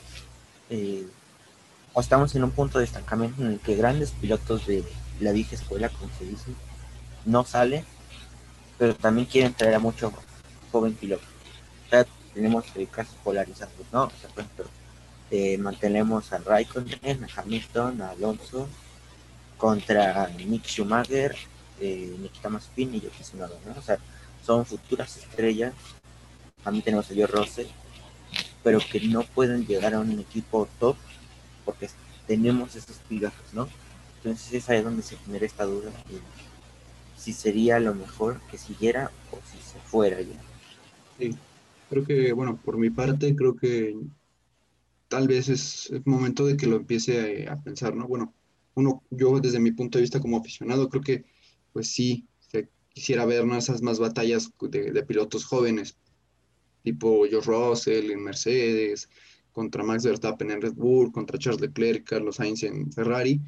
Eh, 0.71 1.07
estamos 2.01 2.35
en 2.35 2.45
un 2.45 2.51
punto 2.51 2.79
de 2.79 2.85
estancamiento 2.85 3.43
en 3.43 3.53
el 3.53 3.61
que 3.61 3.75
grandes 3.75 4.11
pilotos 4.13 4.67
de 4.67 4.85
la 5.21 5.33
vieja 5.33 5.55
escuela, 5.55 5.89
como 5.89 6.11
se 6.19 6.25
dice, 6.25 6.53
no 7.25 7.45
salen, 7.45 7.85
pero 8.79 8.95
también 8.95 9.27
quieren 9.27 9.55
traer 9.55 9.75
a 9.75 9.79
muchos 9.79 10.13
joven 10.71 10.95
piloto. 10.95 11.25
O 11.87 11.91
sea, 11.91 12.07
tenemos 12.35 12.65
casos 12.91 13.15
polarizados, 13.25 13.75
¿no? 13.93 14.05
O 14.05 14.13
sea, 14.21 14.29
por 14.31 14.45
ejemplo, 14.45 14.67
eh, 15.31 15.59
mantenemos 15.59 16.33
a 16.33 16.39
Raikkonen, 16.39 17.25
a 17.25 17.41
Hamilton, 17.41 18.03
a 18.03 18.11
Alonso, 18.11 18.69
contra 19.57 20.29
Nick 20.29 20.67
Schumacher, 20.67 21.35
eh, 21.81 22.15
Nikita 22.19 22.49
Mazepin 22.49 22.95
y 22.95 23.01
Yuki 23.01 23.23
Tsunoda, 23.23 23.57
¿no? 23.67 23.79
O 23.79 23.83
sea, 23.83 23.99
son 24.45 24.65
futuras 24.65 25.17
estrellas. 25.17 25.75
También 26.63 26.85
tenemos 26.85 27.11
a 27.11 27.15
Joe 27.15 27.27
Rose, 27.27 27.67
pero 28.63 28.79
que 28.79 29.01
no 29.01 29.23
pueden 29.23 29.67
llegar 29.67 29.95
a 29.95 30.01
un 30.01 30.19
equipo 30.19 30.69
top 30.79 30.97
porque 31.69 31.89
tenemos 32.27 32.75
esos 32.75 32.97
pilotos, 33.09 33.53
¿no? 33.53 33.69
Entonces 34.17 34.53
es 34.53 34.69
ahí 34.69 34.83
donde 34.83 35.03
se 35.03 35.17
genera 35.17 35.47
esta 35.47 35.65
duda 35.65 35.91
si 37.17 37.33
sería 37.33 37.79
lo 37.81 37.95
mejor 37.95 38.41
que 38.51 38.59
siguiera 38.59 39.11
o 39.33 39.39
si 39.51 39.59
se 39.59 39.79
fuera 39.81 40.21
ya. 40.21 40.41
Sí, 41.19 41.37
creo 41.91 42.05
que, 42.05 42.33
bueno, 42.33 42.57
por 42.65 42.79
mi 42.79 42.91
parte, 42.91 43.35
creo 43.35 43.57
que 43.57 43.97
tal 45.09 45.27
vez 45.27 45.49
es 45.49 45.91
el 45.91 46.03
momento 46.05 46.47
de 46.47 46.57
que 46.57 46.67
lo 46.67 46.77
empiece 46.77 47.47
a, 47.49 47.53
a 47.53 47.63
pensar, 47.63 47.95
¿no? 47.95 48.07
Bueno, 48.07 48.33
uno, 48.75 49.03
yo 49.11 49.41
desde 49.41 49.59
mi 49.59 49.73
punto 49.73 49.99
de 49.99 50.03
vista 50.03 50.21
como 50.21 50.39
aficionado, 50.39 50.89
creo 50.89 51.03
que 51.03 51.25
pues 51.73 51.89
sí, 51.89 52.27
quisiera 52.99 53.25
ver 53.25 53.45
esas 53.57 53.81
más 53.81 54.01
batallas 54.01 54.53
de, 54.61 55.03
pilotos 55.05 55.45
jóvenes, 55.45 55.97
tipo 56.83 57.25
George 57.31 57.49
Russell 57.49 58.11
en 58.11 58.25
Mercedes, 58.25 59.09
contra 59.59 59.83
Max 59.83 60.05
Verstappen 60.05 60.53
en 60.53 60.63
Red 60.63 60.75
Bull, 60.75 61.11
contra 61.11 61.37
Charles 61.37 61.61
Leclerc, 61.61 62.05
Carlos 62.05 62.37
Sainz 62.37 62.63
en 62.63 62.93
Ferrari. 62.93 63.41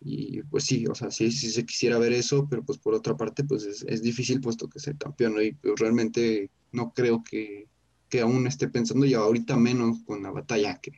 Y 0.00 0.40
pues 0.44 0.62
sí, 0.62 0.86
o 0.86 0.94
sea, 0.94 1.10
sí, 1.10 1.32
se 1.32 1.66
quisiera 1.66 1.98
ver 1.98 2.12
eso, 2.12 2.46
pero 2.48 2.62
pues 2.62 2.78
por 2.78 2.94
otra 2.94 3.16
parte, 3.16 3.42
pues 3.42 3.64
es, 3.64 4.02
difícil 4.02 4.40
puesto 4.40 4.68
que 4.68 4.78
ser 4.78 4.96
campeón, 4.96 5.34
Y 5.42 5.50
pues, 5.50 5.80
realmente 5.80 6.48
no 6.70 6.92
creo 6.92 7.24
que, 7.28 7.66
que 8.08 8.20
aún 8.20 8.46
esté 8.46 8.68
pensando, 8.68 9.04
y 9.04 9.14
ahorita 9.14 9.56
menos 9.56 9.98
con 10.04 10.22
la 10.22 10.30
batalla 10.30 10.78
que 10.80 10.92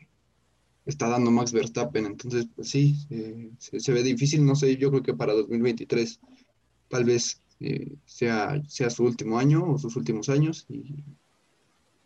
está 0.84 1.08
dando 1.08 1.30
Max 1.30 1.50
Verstappen. 1.52 2.04
Entonces, 2.04 2.48
pues 2.54 2.68
sí, 2.68 2.96
se, 3.58 3.80
se, 3.80 3.92
ve 3.94 4.02
difícil, 4.02 4.44
no 4.44 4.54
sé, 4.54 4.76
yo 4.76 4.90
creo 4.90 5.02
que 5.02 5.14
para 5.14 5.32
2023 5.32 6.20
tal 6.88 7.04
vez 7.06 7.40
eh, 7.60 7.96
sea, 8.04 8.62
sea 8.68 8.90
su 8.90 9.04
último 9.04 9.38
año 9.38 9.72
o 9.72 9.78
sus 9.78 9.96
últimos 9.96 10.28
años 10.28 10.66
y 10.68 11.02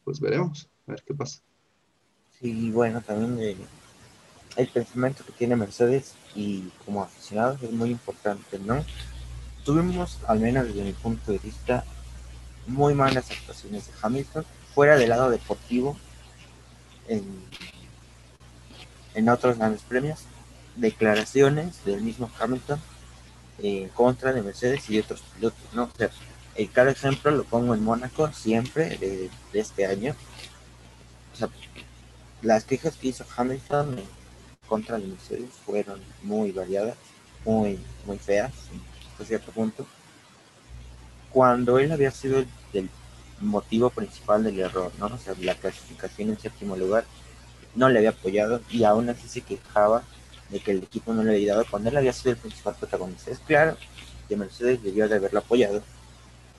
pues 0.05 0.21
veremos, 0.21 0.71
a 0.87 0.93
ver 0.93 1.03
qué 1.05 1.15
pasa. 1.15 1.43
Sí, 2.43 2.71
bueno, 2.73 3.01
también 3.01 3.39
eh, 3.41 3.57
el 4.57 4.69
pensamiento 4.69 5.25
que 5.25 5.33
tiene 5.33 5.57
Mercedes 5.57 6.15
y 6.35 6.71
como 6.85 7.05
aficionados 7.05 7.63
es 7.63 7.71
muy 7.71 7.91
importante, 7.91 8.59
¿no? 8.59 8.85
Tuvimos, 9.65 10.19
al 10.27 10.41
menos 10.41 10.67
desde 10.67 10.83
mi 10.83 10.93
punto 10.93 11.31
de 11.31 11.39
vista, 11.39 11.85
muy 12.67 12.95
malas 12.95 13.31
actuaciones 13.31 13.87
de 13.87 13.93
Hamilton, 14.03 14.45
fuera 14.75 14.97
del 14.97 15.11
lado 15.11 15.31
deportivo, 15.31 15.97
en, 17.07 17.25
en 19.15 19.29
otros 19.29 19.59
grandes 19.59 19.83
premios, 19.83 20.25
declaraciones 20.77 21.85
del 21.85 22.03
mismo 22.03 22.31
Hamilton 22.41 22.81
en 23.59 23.89
contra 23.91 24.33
de 24.33 24.43
Mercedes 24.43 24.89
y 24.91 24.95
de 24.95 25.01
otros 25.01 25.23
pilotos, 25.35 25.75
¿no? 25.75 25.85
O 25.85 25.97
sea, 25.97 26.11
el 26.57 26.69
claro 26.69 26.91
ejemplo 26.91 27.31
lo 27.31 27.45
pongo 27.45 27.75
en 27.75 27.85
Mónaco 27.85 28.33
siempre 28.33 28.97
de, 28.99 29.31
este 29.53 29.87
año. 29.87 30.15
O 31.33 31.37
sea, 31.37 31.49
las 32.43 32.65
quejas 32.65 32.97
que 32.97 33.09
hizo 33.09 33.25
Hamilton 33.37 33.97
contra 34.67 34.99
de 34.99 35.07
Mercedes 35.07 35.51
fueron 35.65 36.01
muy 36.23 36.51
variadas, 36.51 36.97
muy, 37.45 37.79
muy 38.05 38.19
feas, 38.19 38.53
hasta 39.13 39.25
cierto 39.25 39.53
punto. 39.53 39.87
Cuando 41.31 41.79
él 41.79 41.93
había 41.93 42.11
sido 42.11 42.45
el, 42.73 42.91
motivo 43.41 43.91
principal 43.91 44.45
del 44.45 44.61
error, 44.61 44.93
¿no? 45.01 45.07
O 45.07 45.19
sea, 45.19 45.35
la 45.41 45.57
clasificación 45.57 46.29
en 46.31 46.39
séptimo 46.39 46.77
lugar 46.77 47.05
no 47.75 47.89
le 47.89 47.99
había 47.99 48.11
apoyado 48.11 48.61
y 48.71 48.85
aún 48.85 49.09
así 49.09 49.29
se 49.29 49.41
quejaba 49.41 50.05
de 50.49 50.61
que 50.61 50.71
el 50.71 50.85
equipo 50.85 51.13
no 51.13 51.25
le 51.25 51.33
había 51.33 51.55
dado 51.55 51.67
cuando 51.69 51.89
él 51.89 51.97
había 51.97 52.13
sido 52.13 52.33
el 52.33 52.37
principal 52.37 52.77
protagonista. 52.79 53.33
Es 53.33 53.41
claro 53.41 53.77
que 54.29 54.37
Mercedes 54.37 54.81
debió 54.85 55.09
de 55.09 55.17
haberlo 55.17 55.41
apoyado, 55.41 55.83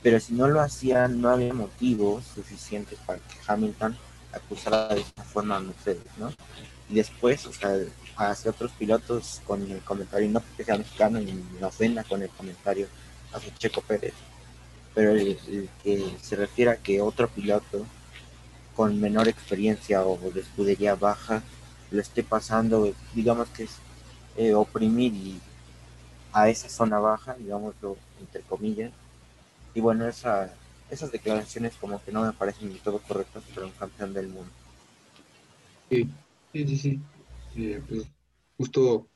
pero 0.02 0.20
si 0.20 0.34
no 0.34 0.50
lo 0.50 0.60
hacía, 0.60 1.08
no 1.08 1.30
había 1.30 1.54
motivos 1.54 2.26
suficientes 2.36 3.00
para 3.06 3.20
que 3.20 3.36
Hamilton 3.48 3.98
acusara 4.34 4.90
de 4.90 5.02
esta 5.02 5.24
forma 5.24 5.58
a 5.58 5.60
Mercedes, 5.60 6.04
¿no? 6.18 6.34
Y 6.90 6.96
después, 6.96 7.46
o 7.46 7.54
sea, 7.54 7.76
hacia 8.18 8.52
otros 8.52 8.72
pilotos 8.72 9.42
con 9.46 9.70
el 9.72 9.82
comentario, 9.82 10.30
no 10.30 10.42
porque 10.42 10.64
sea 10.64 10.78
mexicano 10.78 11.20
y 11.22 11.34
no 11.60 11.68
ofenda 11.68 12.04
con 12.04 12.22
el 12.22 12.30
comentario 12.30 12.88
hacia 13.32 13.54
Checo 13.56 13.82
Pérez, 13.82 14.14
pero 14.94 15.12
el, 15.12 15.38
que 15.84 16.16
se 16.22 16.36
refiere 16.36 16.72
a 16.72 16.78
que 16.78 17.02
otro 17.02 17.28
piloto 17.28 17.86
con 18.76 19.00
menor 19.00 19.28
experiencia 19.28 20.04
o 20.04 20.18
de 20.32 20.42
escudería 20.42 20.96
baja 20.96 21.42
lo 21.92 22.02
esté 22.02 22.24
pasando, 22.24 22.92
digamos 23.14 23.48
que 23.50 23.64
es 23.64 23.72
eh, 24.36 24.54
oprimir 24.54 25.14
y 25.14 25.40
a 26.32 26.50
esa 26.50 26.68
zona 26.68 27.00
baja, 27.00 27.36
digámoslo 27.36 27.98
entre 28.20 28.42
comillas. 28.42 28.92
Y 29.76 29.80
bueno, 29.80 30.08
esa, 30.08 30.52
esas 30.94 31.12
declaraciones 31.12 31.74
como 31.80 32.04
que 32.04 32.12
no 32.12 32.24
me 32.24 32.34
parecen 32.34 32.70
del 32.70 32.80
todo 32.80 33.00
correctas 33.00 33.44
para 33.54 33.66
un 33.66 33.72
campeón 33.74 34.14
del 34.14 34.28
mundo. 34.28 34.52
Sí, 35.90 36.08
sí, 36.54 36.78
sí. 36.78 37.00
Eh, 37.56 37.82
pues 37.88 38.04
justo 38.58 39.08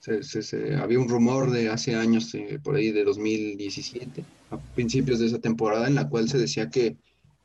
se, 0.00 0.76
había 0.76 1.00
un 1.00 1.08
rumor 1.08 1.50
de 1.50 1.68
hace 1.68 1.96
años, 1.96 2.32
eh, 2.34 2.60
por 2.62 2.76
ahí 2.76 2.92
de 2.92 3.04
2017, 3.04 4.24
a 4.50 4.58
principios 4.74 5.18
de 5.18 5.26
esa 5.26 5.40
temporada, 5.40 5.88
en 5.88 5.96
la 5.96 6.08
cual 6.08 6.28
se 6.28 6.38
decía 6.38 6.70
que 6.70 6.96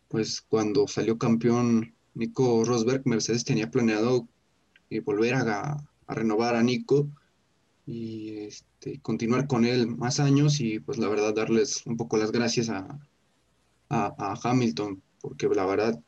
pues 0.07 0.41
cuando 0.41 0.87
salió 0.87 1.17
campeón 1.17 1.93
Nico 2.13 2.63
Rosberg, 2.63 3.01
Mercedes 3.05 3.45
tenía 3.45 3.71
planeado 3.71 4.27
eh, 4.89 4.99
volver 4.99 5.35
a, 5.35 5.77
renovar 6.07 6.55
a 6.55 6.63
Nico 6.63 7.07
y 7.87 8.31
este, 8.39 8.99
continuar 8.99 9.47
con 9.47 9.63
él 9.63 9.87
más 9.87 10.19
años 10.19 10.59
y 10.59 10.79
pues 10.79 10.97
la 10.97 11.07
verdad 11.07 11.33
darles 11.33 11.85
un 11.85 11.95
poco 11.95 12.17
las 12.17 12.33
gracias 12.33 12.69
a, 12.69 12.99
a, 13.91 14.39
Hamilton, 14.41 15.01
porque 15.19 15.47
la 15.49 15.65
verdad 15.65 15.99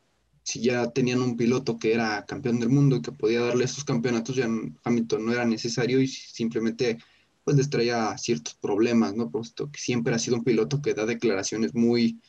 si 0.43 0.61
ya 0.61 0.91
tenían 0.91 1.21
un 1.21 1.37
piloto 1.37 1.77
que 1.79 1.93
era 1.93 2.25
campeón 2.25 2.59
del 2.59 2.69
mundo 2.69 2.97
y 2.97 3.01
que 3.01 3.11
podía 3.11 3.41
darle 3.41 3.63
esos 3.63 3.85
campeonatos, 3.85 4.35
ya 4.35 4.49
Hamilton 4.83 5.25
no 5.25 5.31
era 5.31 5.45
necesario 5.45 6.01
y 6.01 6.07
simplemente 6.07 6.97
pues 7.45 7.57
les 7.57 7.69
traía 7.69 8.17
ciertos 8.17 8.55
problemas, 8.55 9.15
¿no? 9.15 9.29
Puesto 9.29 9.71
que 9.71 9.79
siempre 9.79 10.13
ha 10.13 10.19
sido 10.19 10.37
un 10.37 10.43
piloto 10.43 10.81
que 10.81 10.93
da 10.93 11.05
declaraciones 11.05 11.73
muy, 11.73 12.19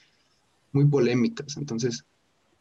muy 0.72 0.86
polémicas. 0.86 1.56
Entonces, 1.56 2.04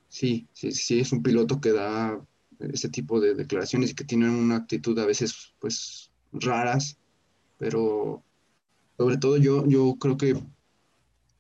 sí, 0.08 0.48
sí, 0.54 0.72
sí 0.72 1.00
es 1.00 1.12
un 1.12 1.24
piloto 1.24 1.60
que 1.60 1.72
da 1.72 2.20
ese 2.60 2.90
tipo 2.90 3.20
de 3.20 3.34
declaraciones 3.34 3.92
y 3.92 3.96
que 3.96 4.04
tienen 4.04 4.30
una 4.30 4.58
actitud 4.58 4.98
a 5.00 5.06
veces, 5.06 5.54
pues, 5.60 6.12
raras, 6.32 6.98
pero 7.58 8.24
sobre 8.98 9.18
todo 9.18 9.38
yo, 9.38 9.68
yo 9.68 9.96
creo 10.00 10.18
que 10.18 10.36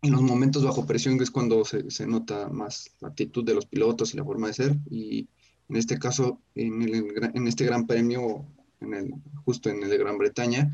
en 0.03 0.11
los 0.11 0.21
momentos 0.21 0.63
bajo 0.63 0.85
presión 0.85 1.19
es 1.21 1.31
cuando 1.31 1.63
se, 1.63 1.89
se, 1.89 2.05
nota 2.05 2.49
más 2.49 2.91
la 2.99 3.07
actitud 3.07 3.43
de 3.43 3.55
los 3.55 3.65
pilotos 3.65 4.13
y 4.13 4.17
la 4.17 4.25
forma 4.25 4.47
de 4.47 4.53
ser. 4.53 4.77
Y 4.89 5.29
en 5.69 5.77
este 5.77 5.97
caso, 5.97 6.41
en, 6.55 6.81
el, 6.81 7.07
en 7.33 7.47
este 7.47 7.63
gran 7.65 7.87
premio, 7.87 8.45
en 8.81 8.93
el, 8.93 9.13
justo 9.45 9.69
en 9.69 9.81
el 9.81 9.89
de 9.89 9.97
Gran 9.97 10.17
Bretaña, 10.17 10.71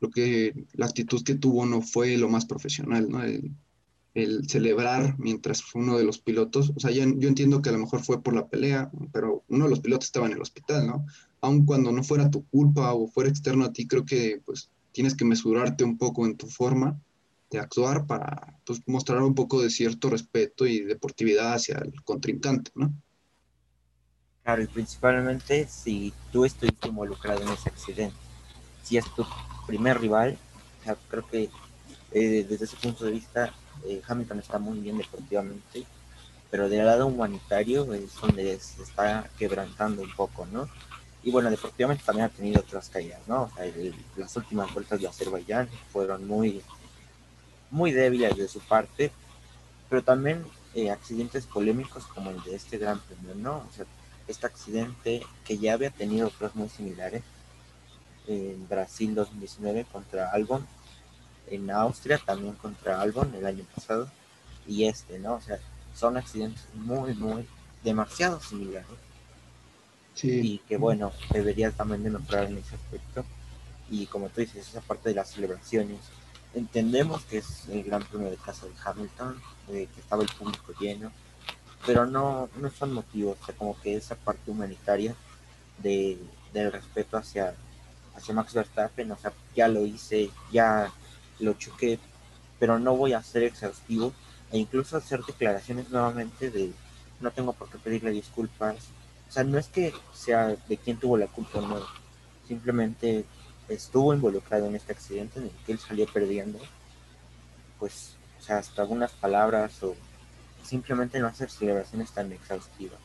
creo 0.00 0.10
que 0.10 0.66
la 0.72 0.86
actitud 0.86 1.22
que 1.22 1.36
tuvo 1.36 1.64
no 1.64 1.80
fue 1.80 2.16
lo 2.16 2.28
más 2.28 2.44
profesional, 2.44 3.08
¿no? 3.08 3.22
El, 3.22 3.52
el 4.14 4.48
celebrar 4.48 5.16
mientras 5.16 5.62
uno 5.74 5.96
de 5.96 6.04
los 6.04 6.18
pilotos, 6.18 6.72
o 6.74 6.80
sea, 6.80 6.90
yo, 6.90 7.04
yo, 7.16 7.28
entiendo 7.28 7.62
que 7.62 7.70
a 7.70 7.72
lo 7.72 7.78
mejor 7.78 8.02
fue 8.02 8.20
por 8.20 8.34
la 8.34 8.48
pelea, 8.48 8.90
pero 9.12 9.44
uno 9.48 9.64
de 9.64 9.70
los 9.70 9.80
pilotos 9.80 10.06
estaba 10.06 10.26
en 10.26 10.32
el 10.32 10.42
hospital, 10.42 10.88
¿no? 10.88 11.06
Aun 11.40 11.64
cuando 11.64 11.92
no 11.92 12.02
fuera 12.02 12.30
tu 12.30 12.44
culpa 12.46 12.92
o 12.92 13.06
fuera 13.06 13.30
externo 13.30 13.64
a 13.64 13.72
ti, 13.72 13.86
creo 13.86 14.04
que 14.04 14.42
pues 14.44 14.70
tienes 14.90 15.14
que 15.14 15.24
mesurarte 15.24 15.84
un 15.84 15.96
poco 15.96 16.26
en 16.26 16.36
tu 16.36 16.48
forma 16.48 17.00
de 17.52 17.60
actuar 17.60 18.06
para 18.06 18.58
pues, 18.64 18.80
mostrar 18.86 19.22
un 19.22 19.34
poco 19.34 19.62
de 19.62 19.70
cierto 19.70 20.10
respeto 20.10 20.66
y 20.66 20.80
deportividad 20.80 21.54
hacia 21.54 21.76
el 21.78 22.02
contrincante, 22.02 22.70
¿no? 22.74 22.92
Claro, 24.42 24.62
y 24.62 24.66
principalmente 24.66 25.68
si 25.68 26.12
tú 26.32 26.44
estuviste 26.44 26.88
involucrado 26.88 27.42
en 27.42 27.50
ese 27.50 27.68
accidente, 27.68 28.16
si 28.82 28.96
es 28.96 29.04
tu 29.14 29.24
primer 29.66 30.00
rival, 30.00 30.36
creo 31.08 31.26
que 31.28 31.48
eh, 32.10 32.46
desde 32.48 32.64
ese 32.64 32.76
punto 32.76 33.04
de 33.04 33.12
vista 33.12 33.54
eh, 33.86 34.02
Hamilton 34.06 34.40
está 34.40 34.58
muy 34.58 34.80
bien 34.80 34.98
deportivamente, 34.98 35.84
pero 36.50 36.68
del 36.68 36.84
lado 36.84 37.06
humanitario 37.06 37.92
es 37.94 38.14
donde 38.20 38.58
se 38.58 38.82
está 38.82 39.30
quebrantando 39.38 40.02
un 40.02 40.14
poco, 40.14 40.46
¿no? 40.46 40.68
Y 41.22 41.30
bueno, 41.30 41.48
deportivamente 41.48 42.02
también 42.04 42.26
ha 42.26 42.28
tenido 42.28 42.60
otras 42.60 42.88
caídas, 42.90 43.20
¿no? 43.28 43.44
O 43.44 43.50
sea, 43.54 43.64
las 44.16 44.36
últimas 44.36 44.74
vueltas 44.74 45.00
de 45.00 45.06
Azerbaiyán 45.06 45.68
fueron 45.92 46.26
muy 46.26 46.60
muy 47.72 47.90
débiles 47.90 48.36
de 48.36 48.46
su 48.46 48.60
parte, 48.60 49.10
pero 49.88 50.04
también 50.04 50.44
eh, 50.74 50.90
accidentes 50.90 51.46
polémicos 51.46 52.06
como 52.06 52.30
el 52.30 52.40
de 52.44 52.54
este 52.54 52.78
Gran 52.78 53.00
Premio, 53.00 53.34
¿no? 53.34 53.56
O 53.68 53.72
sea, 53.74 53.86
este 54.28 54.46
accidente 54.46 55.22
que 55.44 55.58
ya 55.58 55.72
había 55.72 55.90
tenido 55.90 56.28
otros 56.28 56.54
muy 56.54 56.68
similares 56.68 57.22
en 58.28 58.68
Brasil 58.68 59.14
2019 59.14 59.86
contra 59.90 60.30
Albon, 60.30 60.64
en 61.48 61.70
Austria 61.70 62.20
también 62.24 62.54
contra 62.54 63.00
Albon 63.00 63.34
el 63.34 63.46
año 63.46 63.64
pasado, 63.74 64.08
y 64.66 64.84
este, 64.84 65.18
¿no? 65.18 65.34
O 65.34 65.40
sea, 65.40 65.58
son 65.94 66.16
accidentes 66.16 66.62
muy, 66.74 67.14
muy, 67.14 67.46
demasiado 67.82 68.40
similares. 68.40 68.86
Sí. 70.14 70.28
Y 70.42 70.58
que 70.68 70.76
bueno, 70.76 71.12
debería 71.30 71.70
también 71.70 72.02
de 72.04 72.10
mejorar 72.10 72.44
en 72.44 72.58
ese 72.58 72.74
aspecto. 72.74 73.24
Y 73.90 74.06
como 74.06 74.28
tú 74.28 74.40
dices, 74.40 74.68
esa 74.68 74.80
parte 74.80 75.08
de 75.08 75.14
las 75.14 75.30
celebraciones, 75.30 75.98
entendemos 76.54 77.22
que 77.24 77.38
es 77.38 77.68
el 77.68 77.82
gran 77.84 78.02
premio 78.02 78.30
de 78.30 78.36
casa 78.36 78.66
de 78.66 78.72
Hamilton, 78.84 79.40
que 79.66 79.88
estaba 79.98 80.22
el 80.22 80.28
público 80.28 80.72
lleno, 80.78 81.10
pero 81.86 82.06
no, 82.06 82.48
no 82.56 82.70
son 82.70 82.92
motivos, 82.92 83.36
o 83.40 83.46
sea, 83.46 83.54
como 83.54 83.80
que 83.80 83.96
esa 83.96 84.14
parte 84.14 84.50
humanitaria 84.50 85.14
de, 85.78 86.18
del 86.52 86.70
respeto 86.70 87.16
hacia, 87.16 87.54
hacia 88.14 88.34
Max 88.34 88.54
Verstappen, 88.54 89.10
o 89.10 89.16
sea, 89.16 89.32
ya 89.54 89.68
lo 89.68 89.84
hice, 89.84 90.30
ya 90.52 90.92
lo 91.40 91.54
choqué, 91.54 91.98
pero 92.58 92.78
no 92.78 92.96
voy 92.96 93.14
a 93.14 93.22
ser 93.22 93.44
exhaustivo 93.44 94.12
e 94.52 94.58
incluso 94.58 94.96
hacer 94.96 95.22
declaraciones 95.24 95.90
nuevamente 95.90 96.50
de 96.50 96.72
no 97.20 97.30
tengo 97.30 97.52
por 97.52 97.68
qué 97.70 97.78
pedirle 97.78 98.10
disculpas. 98.10 98.76
O 99.28 99.32
sea, 99.32 99.44
no 99.44 99.58
es 99.58 99.68
que 99.68 99.94
sea 100.12 100.56
de 100.68 100.76
quién 100.76 100.98
tuvo 100.98 101.16
la 101.16 101.26
culpa 101.26 101.58
o 101.58 101.66
no, 101.66 101.80
simplemente 102.46 103.24
estuvo 103.68 104.14
involucrado 104.14 104.66
en 104.66 104.76
este 104.76 104.92
accidente 104.92 105.38
en 105.38 105.46
el 105.46 105.50
que 105.64 105.72
él 105.72 105.78
salió 105.78 106.06
perdiendo, 106.06 106.58
pues, 107.78 108.16
o 108.38 108.42
sea, 108.42 108.58
hasta 108.58 108.82
algunas 108.82 109.12
palabras 109.12 109.82
o 109.82 109.94
simplemente 110.62 111.18
no 111.20 111.26
hacer 111.26 111.50
celebraciones 111.50 112.10
tan 112.12 112.32
exhaustivas. 112.32 112.98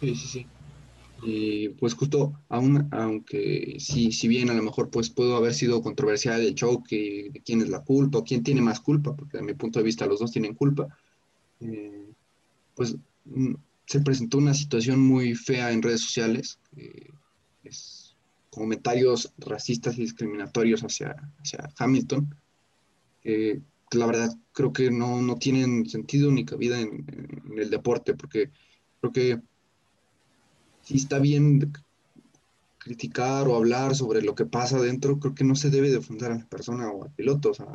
Sí, 0.00 0.14
sí, 0.14 0.28
sí. 0.28 0.46
Y 1.22 1.70
pues 1.70 1.94
justo, 1.94 2.32
aún, 2.48 2.88
aunque 2.92 3.76
sí, 3.80 4.12
si 4.12 4.28
bien 4.28 4.50
a 4.50 4.54
lo 4.54 4.62
mejor 4.62 4.88
pues 4.88 5.10
pudo 5.10 5.36
haber 5.36 5.52
sido 5.52 5.82
controversial 5.82 6.40
el 6.40 6.54
choque, 6.54 7.30
de 7.32 7.40
quién 7.40 7.60
es 7.60 7.68
la 7.68 7.82
culpa 7.82 8.18
o 8.18 8.24
quién 8.24 8.44
tiene 8.44 8.60
más 8.60 8.78
culpa, 8.80 9.16
porque 9.16 9.38
a 9.38 9.42
mi 9.42 9.54
punto 9.54 9.80
de 9.80 9.84
vista 9.84 10.06
los 10.06 10.20
dos 10.20 10.30
tienen 10.30 10.54
culpa, 10.54 10.86
eh, 11.60 12.12
pues 12.76 12.96
mm, 13.24 13.54
se 13.84 14.00
presentó 14.00 14.38
una 14.38 14.54
situación 14.54 15.00
muy 15.00 15.34
fea 15.34 15.72
en 15.72 15.82
redes 15.82 16.02
sociales. 16.02 16.60
es 17.64 17.97
comentarios 18.50 19.32
racistas 19.38 19.98
y 19.98 20.02
discriminatorios 20.02 20.82
hacia, 20.82 21.14
hacia 21.40 21.70
Hamilton, 21.78 22.34
que 23.22 23.60
la 23.92 24.06
verdad 24.06 24.36
creo 24.52 24.72
que 24.72 24.90
no, 24.90 25.22
no 25.22 25.36
tienen 25.36 25.88
sentido 25.88 26.30
ni 26.30 26.44
cabida 26.44 26.80
en, 26.80 27.06
el 27.56 27.70
deporte, 27.70 28.14
porque 28.14 28.50
creo 29.00 29.12
que 29.12 29.40
si 30.82 30.96
está 30.96 31.18
bien 31.18 31.72
criticar 32.78 33.48
o 33.48 33.56
hablar 33.56 33.94
sobre 33.94 34.22
lo 34.22 34.34
que 34.34 34.46
pasa 34.46 34.80
dentro, 34.80 35.18
creo 35.18 35.34
que 35.34 35.44
no 35.44 35.54
se 35.54 35.70
debe 35.70 35.90
de 35.90 35.98
ofender 35.98 36.32
a 36.32 36.38
la 36.38 36.46
persona 36.46 36.90
o 36.90 37.04
al 37.04 37.10
piloto. 37.10 37.50
O 37.50 37.54
sea, 37.54 37.66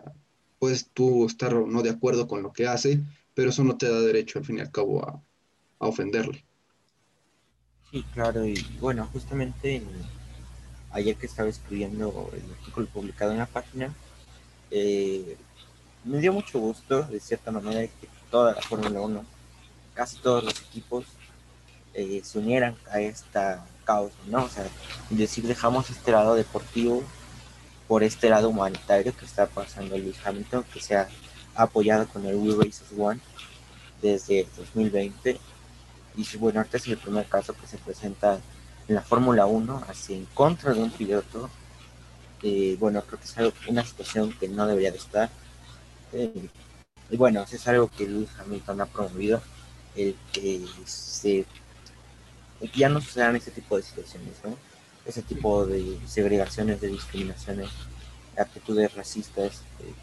puedes 0.59 0.89
tú 0.89 1.25
estar 1.25 1.53
o 1.53 1.67
no 1.67 1.83
de 1.83 1.89
acuerdo 1.89 2.27
con 2.27 2.41
lo 2.41 2.53
que 2.53 2.67
hace, 2.67 3.01
pero 3.33 3.49
eso 3.49 3.63
no 3.63 3.77
te 3.77 3.89
da 3.89 3.99
derecho 4.01 4.39
al 4.39 4.45
fin 4.45 4.57
y 4.57 4.61
al 4.61 4.71
cabo 4.71 5.05
a, 5.05 5.21
a 5.79 5.87
ofenderle. 5.87 6.43
Sí, 7.91 8.03
claro, 8.13 8.45
y 8.45 8.55
bueno, 8.79 9.07
justamente 9.11 9.75
en, 9.75 9.83
ayer 10.93 11.15
que 11.15 11.25
estaba 11.25 11.49
escribiendo 11.49 12.31
el 12.33 12.51
artículo 12.59 12.87
publicado 12.87 13.31
en 13.31 13.39
la 13.39 13.45
página, 13.45 13.93
eh, 14.71 15.37
me 16.05 16.19
dio 16.19 16.33
mucho 16.33 16.59
gusto, 16.59 17.03
de 17.03 17.19
cierta 17.19 17.51
manera, 17.51 17.81
que 17.81 18.07
toda 18.29 18.53
la 18.53 18.61
Fórmula 18.61 19.01
1, 19.01 19.25
casi 19.93 20.17
todos 20.17 20.43
los 20.43 20.61
equipos, 20.61 21.05
eh, 21.93 22.21
se 22.23 22.39
unieran 22.39 22.75
a 22.91 22.99
esta 22.99 23.65
causa, 23.83 24.15
¿no? 24.27 24.45
O 24.45 24.49
sea, 24.49 24.65
decir, 25.09 25.45
dejamos 25.45 25.89
este 25.89 26.11
lado 26.11 26.35
deportivo 26.35 27.03
por 27.87 28.03
este 28.03 28.29
lado 28.29 28.49
humanitario 28.49 29.15
que 29.15 29.25
está 29.25 29.45
pasando 29.47 29.97
Luis 29.97 30.17
Hamilton, 30.25 30.63
que 30.73 30.79
se 30.79 30.95
ha 30.95 31.07
apoyado 31.55 32.07
con 32.07 32.25
el 32.25 32.35
We 32.35 32.55
Races 32.55 32.87
One 32.97 33.19
desde 34.01 34.47
2020. 34.57 35.39
Y 36.15 36.37
bueno, 36.37 36.61
este 36.61 36.77
es 36.77 36.87
el 36.87 36.97
primer 36.97 37.27
caso 37.27 37.53
que 37.53 37.67
se 37.67 37.77
presenta 37.77 38.39
en 38.87 38.95
la 38.95 39.01
Fórmula 39.01 39.45
1 39.45 39.85
así 39.87 40.13
en 40.13 40.25
contra 40.33 40.73
de 40.73 40.81
un 40.81 40.91
piloto, 40.91 41.49
eh, 42.41 42.75
bueno, 42.79 43.01
creo 43.03 43.19
que 43.19 43.25
es 43.25 43.37
algo, 43.37 43.53
una 43.67 43.85
situación 43.85 44.33
que 44.33 44.47
no 44.47 44.67
debería 44.67 44.91
de 44.91 44.97
estar. 44.97 45.29
Eh, 46.11 46.49
y 47.09 47.17
bueno, 47.17 47.45
es 47.49 47.67
algo 47.67 47.89
que 47.89 48.07
Lewis 48.07 48.29
Hamilton 48.37 48.81
ha 48.81 48.85
promovido, 48.85 49.41
el 49.95 50.15
que 50.31 50.65
se 50.85 51.45
ya 52.73 52.89
no 52.89 53.01
sucedan 53.01 53.35
ese 53.35 53.51
tipo 53.51 53.75
de 53.75 53.83
situaciones, 53.83 54.35
¿no? 54.43 54.55
Ese 55.05 55.21
tipo 55.21 55.65
de 55.65 55.99
segregaciones, 56.07 56.79
de 56.79 56.87
discriminaciones, 56.87 57.69
actitudes 58.37 58.93
racistas, 58.93 59.61
eh, 59.81 59.93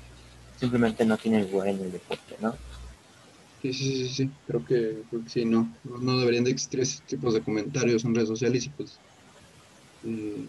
simplemente 0.58 1.04
no 1.06 1.16
tienen 1.16 1.50
lugar 1.50 1.68
en 1.68 1.80
el 1.80 1.92
deporte, 1.92 2.36
¿no? 2.40 2.54
Sí, 3.62 3.74
sí, 3.74 3.84
sí, 3.84 4.08
sí, 4.08 4.30
creo 4.46 4.64
que, 4.64 5.02
creo 5.10 5.22
que 5.22 5.28
sí, 5.28 5.44
no, 5.44 5.70
no 5.84 6.18
deberían 6.18 6.44
de 6.44 6.50
existir 6.50 6.80
ese 6.80 7.02
tipos 7.02 7.34
de 7.34 7.42
comentarios 7.42 8.04
en 8.04 8.14
redes 8.14 8.28
sociales 8.28 8.64
y 8.64 8.70
pues 8.70 8.98
eh, 10.06 10.46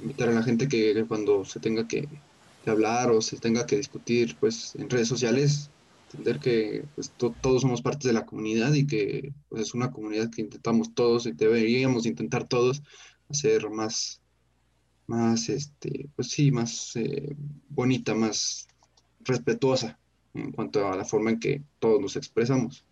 invitar 0.00 0.30
a 0.30 0.32
la 0.32 0.42
gente 0.42 0.66
que 0.66 1.04
cuando 1.06 1.44
se 1.44 1.60
tenga 1.60 1.86
que, 1.86 2.08
hablar 2.66 3.10
o 3.10 3.20
se 3.20 3.36
tenga 3.36 3.66
que 3.66 3.76
discutir 3.76 4.38
pues 4.40 4.74
en 4.76 4.88
redes 4.88 5.08
sociales, 5.08 5.68
entender 6.10 6.38
que 6.38 6.84
pues, 6.94 7.12
todos 7.18 7.60
somos 7.60 7.82
parte 7.82 8.08
de 8.08 8.14
la 8.14 8.24
comunidad 8.24 8.72
y 8.72 8.86
que 8.86 9.34
pues, 9.50 9.62
es 9.62 9.74
una 9.74 9.90
comunidad 9.90 10.30
que 10.30 10.40
intentamos 10.40 10.94
todos 10.94 11.26
y 11.26 11.32
deberíamos 11.32 12.06
intentar 12.06 12.48
todos 12.48 12.82
hacer 13.28 13.68
más, 13.68 14.22
más, 15.06 15.50
este, 15.50 16.08
pues 16.16 16.28
sí, 16.28 16.50
más 16.50 16.96
eh, 16.96 17.36
bonita, 17.68 18.14
más 18.14 18.68
respetuosa 19.20 19.98
en 20.34 20.52
cuanto 20.52 20.92
a 20.92 20.96
la 20.96 21.04
forma 21.04 21.30
en 21.30 21.40
que 21.40 21.62
todos 21.78 22.00
nos 22.00 22.16
expresamos. 22.16 22.84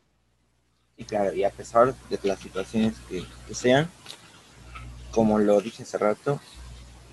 Y 0.96 1.05
claro, 1.05 1.35
y 1.35 1.44
a 1.44 1.50
pesar 1.50 1.94
de 2.09 2.18
las 2.22 2.38
situaciones 2.38 2.94
que, 3.09 3.24
sean, 3.55 3.88
como 5.11 5.38
lo 5.38 5.61
dije 5.61 5.83
hace 5.83 5.98
rato, 5.98 6.40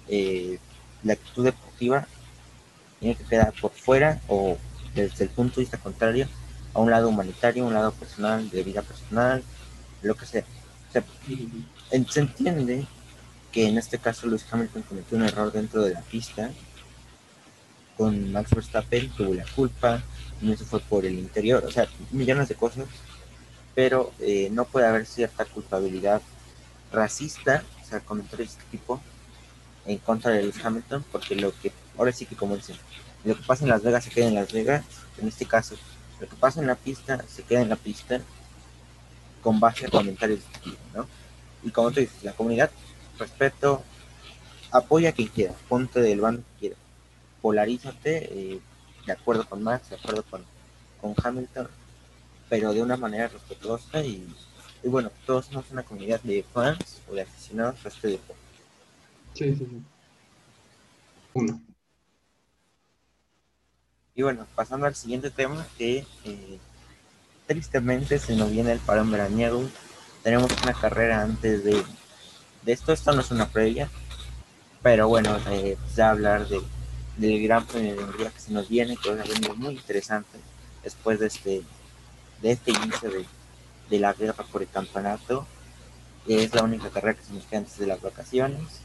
eh, 0.08 0.60
la 1.04 1.14
actitud 1.14 1.46
deportiva 1.46 2.08
tiene 3.00 3.16
que 3.16 3.24
quedar 3.24 3.54
por 3.60 3.72
fuera 3.72 4.22
o 4.28 4.58
desde 4.94 5.24
el 5.24 5.30
punto 5.30 5.56
de 5.56 5.62
vista 5.62 5.78
contrario 5.78 6.28
a 6.74 6.80
un 6.80 6.92
lado 6.92 7.10
humanitario, 7.10 7.66
un 7.66 7.74
lado 7.74 7.92
personal, 7.94 8.50
de 8.50 8.64
vida 8.64 8.82
personal, 8.82 9.44
lo 10.02 10.16
que 10.16 10.26
sea. 10.26 10.44
se 12.10 12.20
entiende 12.20 12.86
que 13.52 13.68
en 13.68 13.78
este 13.78 13.98
caso 13.98 14.28
Luis 14.28 14.46
Hamilton 14.50 14.84
cometió 14.84 15.18
un 15.18 15.24
error 15.24 15.52
dentro 15.52 15.82
de 15.84 15.94
la 15.94 16.02
pista 16.02 16.52
con 18.00 18.32
Max 18.32 18.52
Verstappen, 18.52 19.10
tuvo 19.10 19.34
la 19.34 19.44
culpa, 19.44 20.02
y 20.42 20.54
eso 20.54 20.64
fue 20.64 20.80
por 20.80 21.06
el 21.06 21.20
interior, 21.20 21.66
o 21.66 21.70
sea, 21.70 21.86
millones 22.12 22.48
de 22.48 22.56
cosas, 22.56 22.86
pero 23.76 24.14
eh, 24.22 24.48
no 24.54 24.64
puede 24.64 24.88
haber 24.88 25.06
cierta 25.06 25.44
culpabilidad 25.44 26.22
racista, 26.94 27.62
o 27.84 27.86
sea, 27.86 28.00
comentarios 28.00 28.56
de 28.56 28.60
este 28.62 28.72
tipo, 28.72 29.02
en 29.86 29.98
contra 29.98 30.32
de 30.32 30.44
Luis 30.44 30.64
Hamilton, 30.64 31.04
porque 31.12 31.36
lo 31.36 31.52
que, 31.60 31.74
ahora 31.98 32.14
sí 32.14 32.26
que 32.26 32.38
como 32.38 32.56
dicen, 32.56 32.78
lo 33.26 33.36
que 33.36 33.44
pasa 33.44 33.66
en 33.66 33.70
Las 33.70 33.84
Vegas 33.84 34.06
se 34.06 34.12
queda 34.12 34.28
en 34.30 34.36
Las 34.36 34.54
Vegas, 34.54 34.86
en 35.18 35.28
este 35.28 35.46
caso, 35.46 35.76
lo 36.22 36.30
que 36.30 36.38
pasa 36.38 36.62
en 36.62 36.68
la 36.68 36.76
pista 36.76 37.22
se 37.28 37.44
queda 37.44 37.60
en 37.60 37.68
la 37.68 37.76
pista 37.76 38.22
con 39.44 39.60
base 39.60 39.88
a 39.88 39.90
comentarios 39.90 40.40
de 40.40 40.46
este 40.46 40.60
tipo, 40.70 40.82
¿no? 40.96 41.06
Y 41.64 41.72
como 41.72 41.92
tú 41.92 42.00
dices, 42.00 42.24
la 42.24 42.32
comunidad, 42.32 42.72
respeto, 43.18 43.84
apoya 44.72 45.10
a 45.10 45.12
quien 45.12 45.28
quiera, 45.28 45.54
ponte 45.68 46.00
del 46.00 46.22
bando 46.22 46.44
que 46.54 46.60
quiera 46.60 46.76
polarízate 47.42 48.30
eh, 48.32 48.60
de 49.06 49.12
acuerdo 49.12 49.48
con 49.48 49.64
Max, 49.64 49.90
de 49.90 49.96
acuerdo 49.96 50.24
con, 50.24 50.44
con 51.02 51.16
Hamilton, 51.24 51.68
pero 52.50 52.74
de 52.74 52.82
una 52.82 52.98
manera 52.98 53.28
respetuosa 53.28 54.04
y, 54.04 54.28
bueno, 54.84 55.12
todos 55.26 55.46
somos 55.46 55.70
una 55.72 55.84
comunidad 55.84 56.22
de 56.22 56.44
fans 56.54 57.02
o 57.10 57.14
de 57.14 57.22
aficionados 57.22 57.86
a 57.86 57.90
este 57.90 58.08
deporte. 58.10 58.42
Sí, 59.34 59.56
sí, 59.56 59.68
sí. 59.70 59.82
Uno. 61.34 61.62
Y 64.16 64.22
bueno, 64.22 64.46
pasando 64.56 64.86
al 64.86 64.96
siguiente 64.96 65.30
tema, 65.30 65.66
que 65.78 66.06
eh, 66.26 66.60
tristemente 67.48 68.20
se 68.20 68.36
nos 68.36 68.52
viene 68.52 68.72
el 68.74 68.80
parón 68.80 69.12
veraniego. 69.12 69.64
Tenemos 70.24 70.52
una 70.64 70.74
carrera 70.74 71.22
antes 71.22 71.64
de, 71.64 71.84
de 72.64 72.72
esto. 72.72 72.92
Esto 72.92 73.14
no 73.14 73.22
es 73.22 73.32
una 73.32 73.48
previa, 73.48 73.90
pero 74.84 75.08
bueno, 75.08 75.38
eh, 75.50 75.78
ya 75.96 76.10
hablar 76.10 76.48
de 76.48 76.62
del 77.20 77.44
Gran 77.44 77.66
Premio 77.66 77.96
de 77.96 78.04
Hungría 78.04 78.32
que 78.32 78.40
se 78.40 78.54
nos 78.54 78.70
viene, 78.70 78.96
que 78.96 79.10
va 79.10 79.22
a 79.22 79.26
venir 79.26 79.54
muy 79.56 79.76
interesante 79.76 80.40
después 80.84 81.20
de 81.20 81.28
este, 81.28 81.62
de 82.42 82.52
este 82.52 82.72
inicio 82.72 83.10
de, 83.10 83.26
de 83.90 84.00
la 84.00 84.14
guerra 84.14 84.44
por 84.44 84.62
el 84.62 84.70
campeonato. 84.70 85.46
Es 86.28 86.54
la 86.54 86.64
única 86.64 86.90
carrera 86.90 87.18
que 87.18 87.26
se 87.26 87.34
nos 87.34 87.46
queda 87.46 87.60
antes 87.60 87.78
de 87.78 87.88
las 87.88 88.02
vacaciones. 88.02 88.82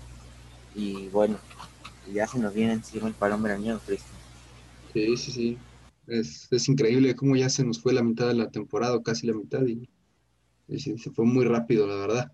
Y 0.75 1.09
bueno, 1.09 1.39
ya 2.13 2.27
se 2.27 2.39
nos 2.39 2.53
viene 2.53 2.73
encima 2.73 3.07
el 3.07 3.15
parón 3.15 3.43
veraniego, 3.43 3.79
triste. 3.79 4.09
Sí, 4.93 5.17
sí, 5.17 5.33
sí. 5.33 5.59
Es, 6.07 6.49
es, 6.51 6.69
increíble 6.69 7.15
cómo 7.15 7.37
ya 7.37 7.49
se 7.49 7.65
nos 7.65 7.81
fue 7.81 7.93
la 7.93 8.03
mitad 8.03 8.29
de 8.29 8.35
la 8.35 8.51
temporada, 8.51 9.01
casi 9.03 9.27
la 9.27 9.35
mitad, 9.35 9.63
y, 9.65 9.89
se, 10.79 10.97
fue 11.11 11.25
muy 11.25 11.45
rápido, 11.45 11.87
la 11.87 11.95
verdad. 11.95 12.33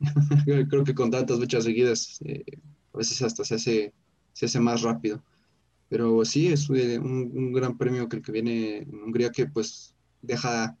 Creo 0.68 0.84
que 0.84 0.94
con 0.94 1.10
tantas 1.10 1.38
fechas 1.38 1.64
seguidas, 1.64 2.18
eh, 2.24 2.44
a 2.92 2.98
veces 2.98 3.22
hasta 3.22 3.44
se 3.44 3.54
hace 3.54 3.92
se 4.38 4.46
hace 4.46 4.60
más 4.60 4.82
rápido. 4.82 5.20
Pero 5.88 6.24
sí, 6.24 6.46
es 6.46 6.70
un, 6.70 7.52
gran 7.52 7.76
premio 7.76 8.08
que 8.08 8.18
el 8.18 8.22
que 8.22 8.30
viene 8.30 8.78
en 8.78 9.02
Hungría 9.02 9.32
que 9.32 9.46
pues 9.46 9.96
deja 10.22 10.76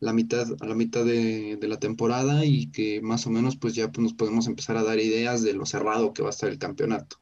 la 0.00 0.12
mitad, 0.12 0.46
a 0.60 0.66
la 0.66 0.74
mitad 0.74 1.06
de, 1.06 1.58
la 1.62 1.78
temporada 1.78 2.44
y 2.44 2.66
que 2.66 3.00
más 3.00 3.26
o 3.26 3.30
menos 3.30 3.56
pues 3.56 3.74
ya 3.74 3.90
pues, 3.90 4.02
nos 4.02 4.12
podemos 4.12 4.46
empezar 4.48 4.76
a 4.76 4.82
dar 4.82 4.98
ideas 4.98 5.42
de 5.42 5.54
lo 5.54 5.64
cerrado 5.64 6.12
que 6.12 6.20
va 6.20 6.28
a 6.28 6.30
estar 6.30 6.50
el 6.50 6.58
campeonato. 6.58 7.16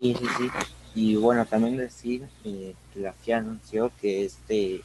Sí, 0.00 0.14
sí, 0.16 0.26
sí. 0.38 0.50
Y 0.94 1.16
bueno, 1.16 1.44
también 1.46 1.76
decir 1.76 2.28
eh, 2.44 2.76
que 2.94 3.00
la 3.00 3.12
FIA 3.12 3.38
anunció 3.38 3.90
que 4.00 4.24
este, 4.24 4.82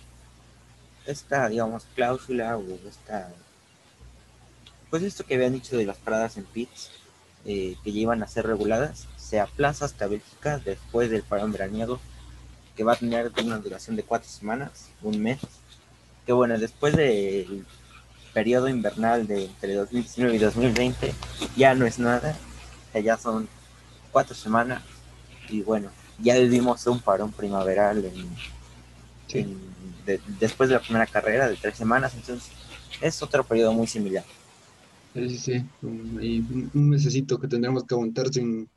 esta, 1.06 1.48
digamos, 1.48 1.86
cláusula 1.94 2.58
o 2.58 2.64
esta, 2.88 3.32
pues 4.90 5.04
esto 5.04 5.24
que 5.24 5.36
habían 5.36 5.54
dicho 5.54 5.78
de 5.78 5.86
las 5.86 5.98
paradas 5.98 6.38
en 6.38 6.46
pits, 6.46 6.90
eh, 7.46 7.76
que 7.84 7.92
ya 7.92 8.00
iban 8.00 8.24
a 8.24 8.28
ser 8.28 8.48
reguladas, 8.48 9.08
se 9.36 9.42
aplaza 9.42 9.84
hasta 9.84 10.08
Bélgica 10.08 10.60
después 10.60 11.10
del 11.10 11.22
parón 11.22 11.52
veraniego, 11.52 12.00
que 12.74 12.86
va 12.86 12.94
a 12.94 12.96
tener 12.96 13.34
una 13.44 13.58
duración 13.58 13.98
de 13.98 14.04
cuatro 14.04 14.30
semanas, 14.30 14.88
un 15.02 15.22
mes. 15.22 15.40
Que 16.26 16.32
bueno, 16.32 16.58
después 16.58 16.96
del 16.96 17.66
periodo 18.34 18.70
invernal 18.70 19.28
de 19.28 19.44
entre 19.44 19.74
2019 19.74 20.36
y 20.38 20.40
2020, 20.40 21.14
ya 21.58 21.76
no 21.76 21.86
es 21.86 22.00
nada, 22.00 22.38
ya 22.94 23.18
son 23.18 23.50
cuatro 24.14 24.34
semanas. 24.36 24.82
Y 25.50 25.64
bueno, 25.64 25.90
ya 26.18 26.38
vivimos 26.38 26.88
un 26.88 27.02
parón 27.02 27.34
primaveral 27.34 28.10
después 30.40 30.70
de 30.70 30.76
la 30.76 30.82
primera 30.82 31.08
carrera 31.08 31.50
de 31.50 31.58
tres 31.58 31.76
semanas, 31.78 32.14
entonces 32.16 32.52
es 33.02 33.22
otro 33.22 33.44
periodo 33.44 33.74
muy 33.74 33.88
similar. 33.88 34.24
Sí, 35.14 35.30
sí, 35.30 35.38
sí. 35.38 35.66
Un, 35.82 36.72
un 36.74 36.90
mesecito 36.90 37.38
que 37.38 37.50
tendremos 37.50 37.84
que 37.84 37.96
aguantar 37.96 38.34
sin, 38.34 38.70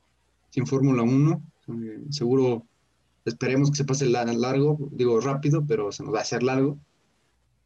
sin 0.50 0.66
Fórmula 0.66 1.02
1. 1.02 1.42
Eh, 1.68 2.04
seguro 2.10 2.66
esperemos 3.24 3.70
que 3.70 3.76
se 3.76 3.84
pase 3.84 4.06
largo, 4.06 4.78
digo 4.92 5.20
rápido, 5.20 5.64
pero 5.66 5.92
se 5.92 6.02
nos 6.02 6.14
va 6.14 6.18
a 6.18 6.22
hacer 6.22 6.42
largo. 6.42 6.78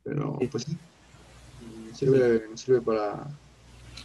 Pero 0.04 0.38
pues 0.50 0.64
sí, 0.64 0.76
sirve, 1.94 2.44
sirve 2.56 2.80
para, 2.80 3.28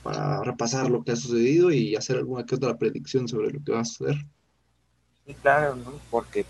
para 0.04 0.44
repasar 0.44 0.90
lo 0.90 1.04
que 1.04 1.14
ha 1.14 1.16
sucedido 1.16 1.72
y 1.72 1.96
hacer 1.96 2.18
alguna 2.18 2.46
que 2.46 2.56
otra 2.56 2.78
predicción 2.78 3.28
sobre 3.28 3.52
lo 3.52 3.64
que 3.64 3.72
va 3.72 3.80
a 3.80 3.86
suceder. 3.86 4.18
Sí, 5.26 5.34
claro, 5.42 5.76
¿no? 5.76 5.94
porque 6.12 6.46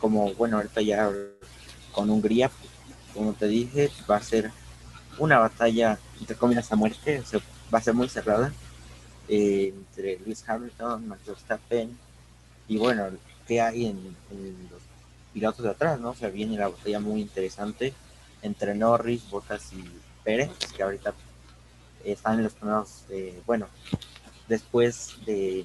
como, 0.00 0.32
bueno, 0.34 0.56
ahorita 0.56 0.80
ya 0.80 1.10
con 1.92 2.08
Hungría, 2.08 2.50
como 3.12 3.34
te 3.34 3.46
dije, 3.46 3.90
va 4.10 4.16
a 4.16 4.22
ser 4.22 4.50
una 5.18 5.38
batalla, 5.38 5.98
entre 6.20 6.36
comillas, 6.36 6.70
a 6.72 6.76
muerte, 6.76 7.22
va 7.72 7.78
a 7.78 7.82
ser 7.82 7.94
muy 7.94 8.08
cerrada 8.08 8.52
entre 9.28 10.18
Lewis 10.18 10.44
Hamilton, 10.46 11.08
Max 11.08 11.22
Verstappen 11.26 11.96
y 12.68 12.76
bueno, 12.76 13.08
¿qué 13.46 13.60
hay 13.60 13.86
en, 13.86 14.16
los 14.70 14.82
pilotos 15.32 15.64
de 15.64 15.70
atrás? 15.70 16.00
¿no? 16.00 16.10
O 16.10 16.14
sea, 16.14 16.28
viene 16.28 16.56
la 16.56 16.68
batalla 16.68 17.00
muy 17.00 17.20
interesante 17.20 17.92
entre 18.42 18.74
Norris, 18.74 19.28
Bottas 19.30 19.72
y 19.72 19.84
Pérez, 20.24 20.50
que 20.76 20.82
ahorita 20.82 21.14
están 22.04 22.38
en 22.38 22.44
los 22.44 22.54
primeros, 22.54 23.04
eh, 23.10 23.40
bueno, 23.46 23.68
después 24.48 25.16
de, 25.26 25.64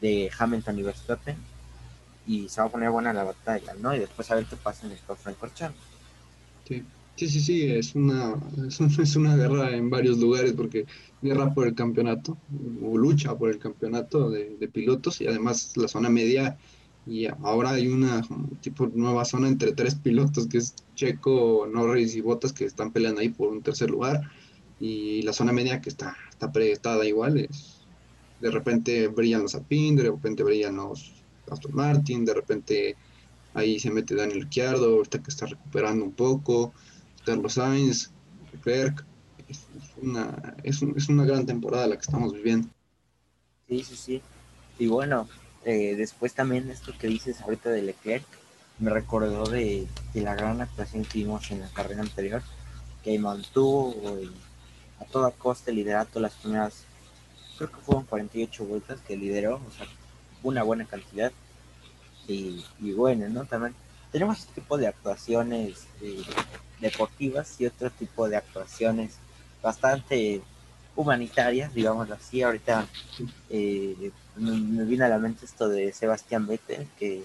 de 0.00 0.30
Hamilton 0.38 0.78
y 0.78 0.82
Verstappen 0.82 1.36
y 2.26 2.48
se 2.48 2.60
va 2.60 2.66
a 2.66 2.70
poner 2.70 2.90
buena 2.90 3.12
la 3.12 3.24
batalla, 3.24 3.74
¿no? 3.74 3.94
Y 3.94 4.00
después 4.00 4.30
a 4.30 4.34
ver 4.34 4.46
qué 4.46 4.56
pasa 4.56 4.86
en 4.86 4.92
el 4.92 4.98
Francorchamps. 4.98 5.78
Sí. 6.66 6.84
Sí, 7.16 7.28
sí, 7.28 7.40
sí, 7.40 7.62
es 7.70 7.94
una, 7.94 8.34
es, 8.68 9.16
una 9.16 9.36
guerra 9.36 9.74
en 9.74 9.88
varios 9.88 10.18
lugares 10.18 10.52
porque 10.52 10.86
guerra 11.22 11.52
por 11.54 11.66
el 11.66 11.74
campeonato, 11.74 12.36
o 12.82 12.98
lucha 12.98 13.36
por 13.36 13.50
el 13.50 13.58
campeonato 13.58 14.30
de, 14.30 14.68
pilotos 14.72 15.20
y 15.20 15.26
además 15.26 15.76
la 15.76 15.88
zona 15.88 16.10
media 16.10 16.58
y 17.06 17.26
ahora 17.26 17.70
hay 17.70 17.88
una 17.88 18.22
tipo 18.60 18.88
nueva 18.94 19.24
zona 19.24 19.48
entre 19.48 19.72
tres 19.72 19.94
pilotos 19.94 20.46
que 20.46 20.58
es 20.58 20.74
Checo, 20.94 21.66
Norris 21.72 22.16
y 22.16 22.20
Bottas 22.20 22.52
que 22.52 22.64
están 22.64 22.92
peleando 22.92 23.20
ahí 23.20 23.30
por 23.30 23.48
un 23.48 23.62
tercer 23.62 23.90
lugar 23.90 24.20
y 24.78 25.22
la 25.22 25.32
zona 25.32 25.52
media 25.52 25.80
que 25.80 25.88
está, 25.88 26.16
está 26.30 26.52
proyectada 26.52 27.06
igual. 27.06 27.38
Es, 27.38 27.86
de 28.40 28.50
repente 28.50 29.08
brillan 29.08 29.42
los 29.42 29.54
Alpine, 29.54 30.02
de 30.02 30.10
repente 30.10 30.42
brillan 30.42 30.76
los 30.76 31.12
Aston 31.50 31.74
Martin, 31.74 32.24
de 32.24 32.34
repente 32.34 32.96
ahí 33.54 33.80
se 33.80 33.90
mete 33.90 34.14
Daniel 34.14 34.42
Ricciardo, 34.42 34.96
ahorita 34.96 35.22
que 35.22 35.30
está 35.30 35.46
recuperando 35.46 36.04
un 36.04 36.12
poco, 36.12 36.74
Carlos 37.26 37.54
Sainz, 37.54 38.12
Leclerc. 38.52 39.04
Es, 39.48 39.66
una, 40.00 40.54
es, 40.62 40.80
es 40.82 41.08
una 41.08 41.24
gran 41.24 41.44
temporada 41.44 41.88
la 41.88 41.96
que 41.96 42.02
estamos 42.02 42.32
viviendo. 42.32 42.68
Sí, 43.68 43.84
sí, 43.84 43.96
sí. 43.96 44.22
Y 44.78 44.86
bueno, 44.86 45.28
eh, 45.64 45.96
después 45.96 46.34
también 46.34 46.70
esto 46.70 46.92
que 46.98 47.08
dices 47.08 47.40
ahorita 47.40 47.70
de 47.70 47.82
Leclerc, 47.82 48.24
me 48.78 48.90
recordó 48.90 49.46
de, 49.46 49.86
de, 50.14 50.20
la 50.20 50.34
gran 50.34 50.60
actuación 50.60 51.04
que 51.04 51.18
vimos 51.18 51.50
en 51.50 51.60
la 51.60 51.68
carrera 51.68 52.02
anterior, 52.02 52.42
que 53.02 53.18
mantuvo 53.18 53.94
a 55.00 55.04
toda 55.06 55.30
costa 55.30 55.70
el 55.70 55.76
liderato 55.76 56.20
las 56.20 56.34
primeras, 56.34 56.84
creo 57.56 57.70
que 57.70 57.80
fueron 57.80 58.04
48 58.04 58.64
vueltas 58.64 59.00
que 59.00 59.16
lideró, 59.16 59.56
o 59.66 59.70
sea, 59.76 59.86
una 60.42 60.62
buena 60.62 60.84
cantidad. 60.84 61.32
Y, 62.28 62.64
y 62.80 62.92
bueno, 62.92 63.28
¿no? 63.28 63.44
También 63.44 63.74
tenemos 64.12 64.38
este 64.40 64.60
tipo 64.60 64.78
de 64.78 64.88
actuaciones 64.88 65.86
eh, 66.02 66.22
deportivas 66.80 67.60
y 67.60 67.66
otro 67.66 67.90
tipo 67.90 68.28
de 68.28 68.36
actuaciones 68.36 69.16
bastante 69.62 70.42
humanitarias, 70.94 71.74
digamos 71.74 72.10
así. 72.10 72.42
Ahorita 72.42 72.86
eh, 73.50 74.10
me, 74.36 74.84
viene 74.84 75.04
a 75.04 75.08
la 75.08 75.18
mente 75.18 75.44
esto 75.44 75.68
de 75.68 75.92
Sebastián 75.92 76.46
Vettel, 76.46 76.86
que, 76.98 77.24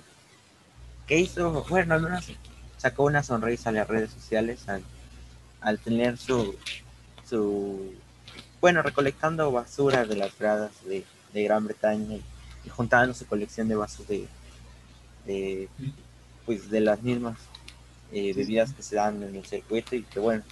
que 1.08 1.20
hizo, 1.20 1.66
bueno, 1.70 1.96
al 1.96 2.02
menos 2.02 2.32
sacó 2.78 3.04
una 3.04 3.24
sonrisa 3.24 3.70
en 3.70 3.76
las 3.76 3.88
redes 3.88 4.12
sociales 4.12 4.68
al, 4.68 4.84
al 5.62 5.80
tener 5.80 6.18
su, 6.18 6.56
su, 7.30 7.94
bueno, 8.60 8.82
recolectando 8.82 9.52
basura 9.52 10.06
de 10.06 10.16
las 10.16 10.38
gradas 10.38 10.72
de, 10.86 11.06
de 11.34 11.44
Gran 11.44 11.66
Bretaña 11.66 12.16
y, 12.16 12.70
juntando 12.70 13.14
su 13.14 13.26
colección 13.26 13.68
de 13.68 13.76
vasos 13.76 14.08
de, 14.08 14.28
de, 15.26 15.68
pues 16.46 16.70
de 16.70 16.82
las 16.82 17.02
mismas 17.02 17.38
eh, 18.12 18.34
bebidas 18.34 18.74
que 18.74 18.84
se 18.84 18.96
dan 18.96 19.22
en 19.24 19.36
el 19.36 19.46
circuito 19.46 19.96
y 19.96 20.04
que 20.04 20.20
bueno, 20.20 20.44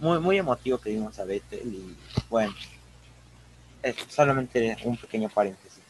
muy, 0.00 0.18
muy 0.20 0.38
emotivo 0.38 0.78
que 0.78 0.90
vimos 0.90 1.18
a 1.18 1.24
Vettel 1.24 1.74
y 1.74 1.96
bueno, 2.28 2.54
es 3.82 3.96
solamente 4.08 4.76
un 4.84 4.96
pequeño 4.96 5.28
paréntesis. 5.28 5.82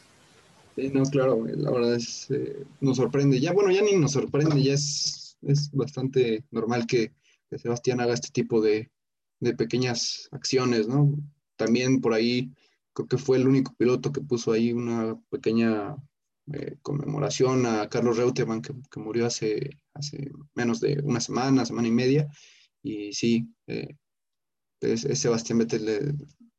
Sí, 0.75 0.89
no, 0.93 1.03
claro, 1.03 1.45
la 1.45 1.71
verdad 1.71 1.95
es, 1.95 2.29
eh, 2.31 2.65
nos 2.79 2.97
sorprende, 2.97 3.39
ya 3.39 3.51
bueno, 3.51 3.71
ya 3.71 3.81
ni 3.81 3.95
nos 3.95 4.13
sorprende, 4.13 4.61
ya 4.61 4.73
es, 4.73 5.37
es 5.41 5.71
bastante 5.71 6.43
normal 6.51 6.87
que, 6.87 7.11
que 7.49 7.59
Sebastián 7.59 7.99
haga 7.99 8.13
este 8.13 8.29
tipo 8.29 8.61
de, 8.61 8.89
de 9.39 9.55
pequeñas 9.55 10.29
acciones, 10.31 10.87
¿no? 10.87 11.17
También 11.57 12.01
por 12.01 12.13
ahí 12.13 12.51
creo 12.93 13.07
que 13.07 13.17
fue 13.17 13.37
el 13.37 13.47
único 13.47 13.73
piloto 13.75 14.11
que 14.11 14.21
puso 14.21 14.51
ahí 14.51 14.71
una 14.71 15.19
pequeña 15.29 15.95
eh, 16.53 16.77
conmemoración 16.81 17.65
a 17.65 17.89
Carlos 17.89 18.17
Reutemann, 18.17 18.61
que, 18.61 18.73
que, 18.89 18.99
murió 18.99 19.25
hace, 19.25 19.77
hace 19.93 20.31
menos 20.55 20.79
de 20.79 20.99
una 21.03 21.19
semana, 21.19 21.65
semana 21.65 21.87
y 21.87 21.91
media. 21.91 22.27
Y 22.81 23.13
sí, 23.13 23.47
eh, 23.67 23.95
es, 24.81 25.05
es, 25.05 25.19
Sebastián 25.19 25.59
Vettel 25.59 25.89
eh, 25.89 26.13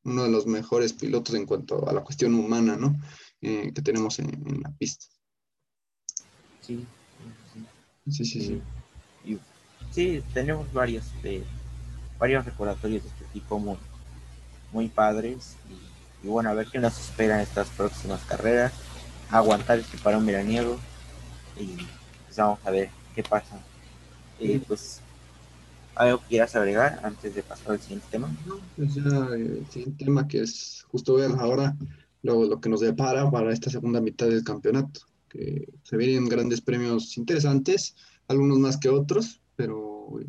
uno 0.05 0.24
de 0.24 0.31
los 0.31 0.46
mejores 0.46 0.92
pilotos 0.92 1.35
en 1.35 1.46
cuanto 1.46 1.88
a 1.88 1.92
la 1.92 2.03
cuestión 2.03 2.35
humana, 2.35 2.76
¿no? 2.76 2.96
Eh, 3.40 3.72
que 3.74 3.83
tenemos 3.83 4.18
en, 4.18 4.29
en, 4.46 4.61
la 4.62 4.70
pista. 4.79 5.07
Sí, 6.61 6.87
sí, 8.11 8.24
sí. 8.24 8.24
Sí, 8.24 8.24
sí, 8.24 8.40
sí. 9.24 9.40
sí 9.90 10.22
tenemos 10.33 10.72
varios, 10.72 11.05
de, 11.22 11.42
varios 12.18 12.44
recordatorios 12.44 13.03
de 13.03 13.09
este 13.09 13.24
tipo 13.33 13.59
muy, 13.59 13.76
muy 14.72 14.88
padres. 14.88 15.57
Y, 15.68 16.26
y 16.26 16.29
bueno, 16.29 16.50
a 16.50 16.55
ver 16.55 16.68
qué 16.68 16.79
nos 16.79 16.98
espera 16.98 17.37
en 17.37 17.42
estas 17.42 17.68
próximas 17.70 18.22
carreras 18.24 18.72
aguantar 19.30 19.78
este 19.78 19.98
parón 19.98 20.26
veraniego 20.26 20.78
y 21.58 21.66
pues 22.24 22.36
vamos 22.36 22.58
a 22.64 22.70
ver 22.70 22.90
qué 23.14 23.22
pasa. 23.22 23.60
Eh, 24.38 24.60
pues, 24.66 25.00
¿algo 25.94 26.20
quieras 26.28 26.56
agregar 26.56 27.00
antes 27.02 27.34
de 27.34 27.42
pasar 27.42 27.72
al 27.72 27.80
siguiente 27.80 28.06
tema? 28.10 28.34
Pues 28.76 28.94
ya 28.94 29.02
el 29.02 29.66
siguiente 29.70 30.04
tema 30.04 30.26
que 30.26 30.42
es 30.42 30.86
justo 30.90 31.14
ver 31.14 31.30
ahora 31.38 31.76
lo, 32.22 32.44
lo, 32.44 32.60
que 32.60 32.68
nos 32.68 32.80
depara 32.80 33.30
para 33.30 33.52
esta 33.52 33.70
segunda 33.70 34.00
mitad 34.00 34.26
del 34.26 34.44
campeonato, 34.44 35.00
que 35.28 35.68
se 35.82 35.96
vienen 35.96 36.28
grandes 36.28 36.60
premios 36.60 37.16
interesantes, 37.16 37.94
algunos 38.28 38.58
más 38.58 38.76
que 38.76 38.88
otros, 38.88 39.40
pero 39.56 40.20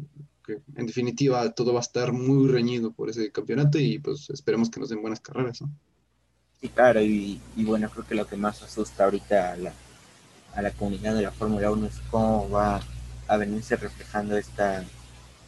que 0.45 0.59
en 0.75 0.85
definitiva 0.85 1.51
todo 1.51 1.73
va 1.73 1.79
a 1.79 1.83
estar 1.83 2.11
muy 2.11 2.49
reñido 2.49 2.91
por 2.91 3.09
ese 3.09 3.31
campeonato 3.31 3.77
y 3.79 3.99
pues 3.99 4.29
esperemos 4.29 4.69
que 4.69 4.79
nos 4.79 4.89
den 4.89 5.01
buenas 5.01 5.21
carreras, 5.21 5.61
¿no? 5.61 5.71
Sí, 6.61 6.69
claro, 6.69 7.01
y, 7.01 7.41
bueno, 7.57 7.89
creo 7.89 8.05
que 8.05 8.13
lo 8.15 8.27
que 8.27 8.37
más 8.37 8.61
asusta 8.61 9.05
ahorita 9.05 9.53
a 9.53 9.55
la, 9.57 9.73
a 10.53 10.61
la 10.61 10.71
comunidad 10.71 11.15
de 11.15 11.23
la 11.23 11.31
Fórmula 11.31 11.71
1 11.71 11.87
es 11.87 11.99
cómo 12.11 12.47
va 12.51 12.79
a 13.27 13.37
venirse 13.37 13.75
reflejando 13.75 14.37
esta, 14.37 14.83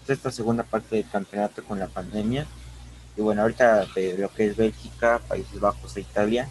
esta 0.08 0.32
segunda 0.32 0.64
parte 0.64 0.96
del 0.96 1.10
campeonato 1.10 1.64
con 1.64 1.78
la 1.80 1.88
pandemia. 1.88 2.48
Y 3.16 3.22
bueno, 3.22 3.44
ahorita 3.44 3.86
lo 4.18 4.34
que 4.34 4.48
es 4.48 4.58
Bélgica, 4.58 5.20
Países 5.28 5.60
Bajos 5.60 5.96
e 5.98 6.02
Italia 6.02 6.50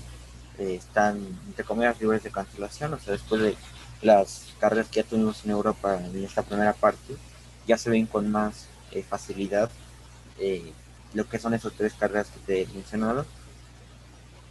eh, 0.58 0.76
están, 0.76 1.18
entre 1.48 1.64
comillas, 1.64 2.00
libres 2.00 2.22
de 2.22 2.30
cancelación, 2.30 2.94
o 2.94 3.00
sea, 3.00 3.14
después 3.14 3.42
de 3.42 3.56
las 4.00 4.54
carreras 4.60 4.88
que 4.88 5.02
ya 5.02 5.08
tuvimos 5.08 5.44
en 5.44 5.50
Europa 5.50 5.98
en 6.00 6.24
esta 6.24 6.42
primera 6.42 6.72
parte, 6.72 7.16
ya 7.66 7.76
se 7.78 7.90
ven 7.90 8.06
con 8.06 8.30
más 8.30 8.68
eh, 8.92 9.02
facilidad 9.02 9.70
eh, 10.38 10.72
lo 11.14 11.28
que 11.28 11.38
son 11.40 11.54
esas 11.54 11.72
tres 11.72 11.94
carreras 11.94 12.28
que 12.28 12.40
te 12.40 12.62
he 12.62 12.66
mencionado 12.74 13.26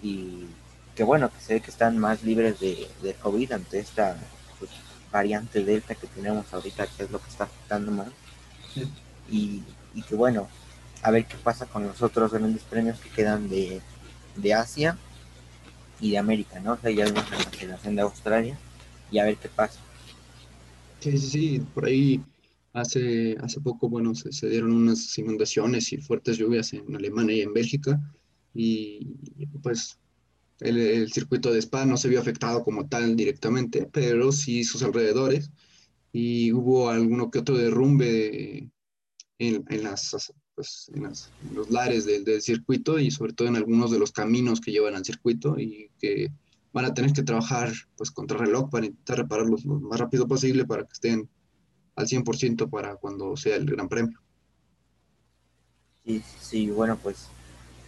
y 0.01 0.45
que 0.95 1.03
bueno, 1.03 1.31
que 1.31 1.39
se 1.39 1.53
ve 1.55 1.61
que 1.61 1.71
están 1.71 1.97
más 1.97 2.23
libres 2.23 2.59
de, 2.59 2.87
de 3.01 3.13
COVID 3.13 3.53
ante 3.53 3.79
esta 3.79 4.17
pues, 4.59 4.71
variante 5.11 5.63
delta 5.63 5.95
que 5.95 6.07
tenemos 6.07 6.51
ahorita, 6.53 6.87
que 6.87 7.03
es 7.03 7.11
lo 7.11 7.19
que 7.19 7.29
está 7.29 7.45
afectando 7.45 7.91
más. 7.91 8.07
Sí. 8.73 8.83
Y, 9.29 9.63
y, 9.93 10.01
que 10.03 10.15
bueno, 10.15 10.49
a 11.01 11.11
ver 11.11 11.25
qué 11.25 11.37
pasa 11.37 11.65
con 11.65 11.83
los 11.87 12.01
otros 12.01 12.31
grandes 12.31 12.63
premios 12.63 12.99
que 12.99 13.09
quedan 13.09 13.49
de, 13.49 13.81
de 14.35 14.53
Asia 14.53 14.97
y 15.99 16.11
de 16.11 16.17
América, 16.17 16.59
¿no? 16.59 16.73
O 16.73 16.77
sea, 16.77 16.91
ya 16.91 17.05
vimos 17.05 17.29
la 17.29 17.37
cancelación 17.37 17.95
de 17.95 18.01
Australia 18.01 18.57
y 19.11 19.19
a 19.19 19.25
ver 19.25 19.37
qué 19.37 19.49
pasa. 19.49 19.79
Sí, 20.99 21.17
sí, 21.17 21.29
sí, 21.29 21.59
por 21.73 21.85
ahí 21.85 22.21
hace, 22.73 23.37
hace 23.41 23.59
poco, 23.61 23.89
bueno, 23.89 24.13
se, 24.15 24.31
se 24.31 24.49
dieron 24.49 24.73
unas 24.73 25.17
inundaciones 25.17 25.91
y 25.93 25.97
fuertes 25.97 26.37
lluvias 26.37 26.73
en 26.73 26.95
Alemania 26.95 27.37
y 27.37 27.41
en 27.41 27.53
Bélgica 27.53 27.99
y 28.53 29.05
pues 29.61 29.97
el, 30.59 30.77
el, 30.77 31.11
circuito 31.11 31.51
de 31.51 31.59
Spa 31.59 31.85
no 31.85 31.97
se 31.97 32.09
vio 32.09 32.19
afectado 32.19 32.63
como 32.63 32.87
tal 32.87 33.15
directamente, 33.15 33.89
pero 33.91 34.31
sí 34.31 34.63
sus 34.63 34.83
alrededores 34.83 35.51
y 36.13 36.51
hubo 36.51 36.89
alguno 36.89 37.31
que 37.31 37.39
otro 37.39 37.57
derrumbe 37.57 38.69
en, 39.39 39.65
en 39.67 39.83
las, 39.83 40.33
pues, 40.55 40.91
en, 40.93 41.03
las, 41.03 41.31
en, 41.49 41.55
los 41.55 41.69
lares 41.71 42.05
del, 42.05 42.23
del, 42.23 42.41
circuito 42.41 42.99
y 42.99 43.09
sobre 43.09 43.33
todo 43.33 43.47
en 43.47 43.55
algunos 43.55 43.91
de 43.91 43.99
los 43.99 44.11
caminos 44.11 44.61
que 44.61 44.71
llevan 44.71 44.95
al 44.95 45.05
circuito 45.05 45.57
y 45.57 45.89
que 45.99 46.31
van 46.73 46.85
a 46.85 46.93
tener 46.93 47.11
que 47.13 47.23
trabajar 47.23 47.71
pues 47.97 48.11
contra 48.11 48.37
reloj 48.37 48.69
para 48.69 48.85
intentar 48.85 49.17
repararlos 49.17 49.65
lo 49.65 49.79
más 49.79 49.99
rápido 49.99 50.27
posible 50.27 50.65
para 50.65 50.83
que 50.83 50.93
estén 50.93 51.29
al 51.95 52.07
100% 52.07 52.69
para 52.69 52.95
cuando 52.95 53.35
sea 53.35 53.55
el 53.55 53.65
Gran 53.65 53.89
Premio. 53.89 54.19
Sí, 56.05 56.21
sí, 56.39 56.69
bueno, 56.69 56.97
pues 57.01 57.27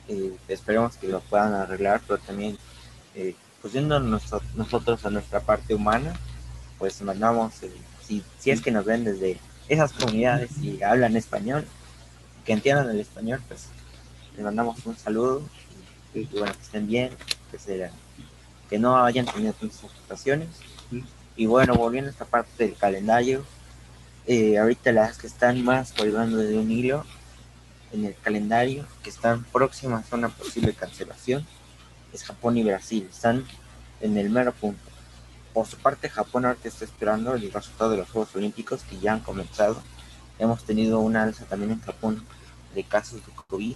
eh, 0.08 0.36
esperemos 0.48 0.98
que 0.98 1.08
lo 1.08 1.22
puedan 1.22 1.54
arreglar, 1.54 2.02
pero 2.08 2.20
también 2.20 2.58
eh, 3.16 3.36
yendo 3.72 4.00
nosotros, 4.00 5.06
a 5.06 5.10
nuestra 5.10 5.40
parte 5.40 5.74
humana, 5.74 6.14
pues 6.78 7.02
mandamos, 7.02 7.64
eh, 7.64 7.72
si, 8.02 8.24
si 8.38 8.52
es 8.52 8.62
que 8.62 8.72
nos 8.72 8.86
ven 8.86 9.06
desde 9.06 9.40
esas 9.70 9.94
comunidades 9.94 10.58
y 10.62 10.84
hablan 10.84 11.16
español, 11.16 11.66
que 12.46 12.54
entiendan 12.54 12.90
el 12.90 13.00
español, 13.00 13.42
pues 13.48 13.68
les 14.36 14.44
mandamos 14.44 14.86
un 14.86 14.98
saludo 14.98 15.44
y, 16.14 16.20
y 16.20 16.26
bueno, 16.26 16.54
que 16.54 16.62
estén 16.62 16.88
bien, 16.88 17.12
que, 17.52 17.60
se, 17.60 17.90
que 18.70 18.80
no 18.80 18.98
hayan 18.98 19.26
tenido 19.26 19.54
tantas 19.54 19.84
afectaciones. 19.84 20.50
Y 21.36 21.46
bueno, 21.46 21.76
volviendo 21.76 22.10
a 22.10 22.12
esta 22.12 22.26
parte 22.26 22.66
del 22.66 22.76
calendario, 22.76 23.44
eh, 24.28 24.58
ahorita 24.58 24.92
las 24.92 25.18
que 25.18 25.28
están 25.28 25.64
más 25.64 25.94
colgando 25.94 26.38
de 26.38 26.58
un 26.58 26.70
hilo 26.70 27.06
en 27.94 28.06
el 28.06 28.16
calendario 28.16 28.86
que 29.04 29.10
están 29.10 29.44
próximas 29.46 30.12
a 30.12 30.16
una 30.16 30.30
posible 30.30 30.74
cancelación 30.74 31.46
es 32.12 32.24
Japón 32.24 32.58
y 32.58 32.64
Brasil. 32.64 33.08
Están 33.10 33.46
en 34.02 34.18
el 34.18 34.30
mero 34.30 34.52
punto. 34.52 34.82
Por 35.54 35.68
su 35.68 35.78
parte, 35.78 36.10
Japón 36.10 36.46
ahorita 36.46 36.68
está 36.68 36.86
esperando 36.86 37.34
el 37.34 37.52
resultado 37.52 37.92
de 37.92 37.98
los 37.98 38.10
Juegos 38.10 38.36
Olímpicos 38.36 38.84
que 38.84 39.00
ya 39.00 39.14
han 39.14 39.20
comenzado. 39.20 39.82
Hemos 40.40 40.64
tenido 40.64 41.00
una 41.00 41.24
alza 41.24 41.46
también 41.46 41.72
en 41.72 41.82
Japón 41.82 42.26
de 42.74 42.84
casos 42.84 43.26
de 43.26 43.32
COVID. 43.32 43.76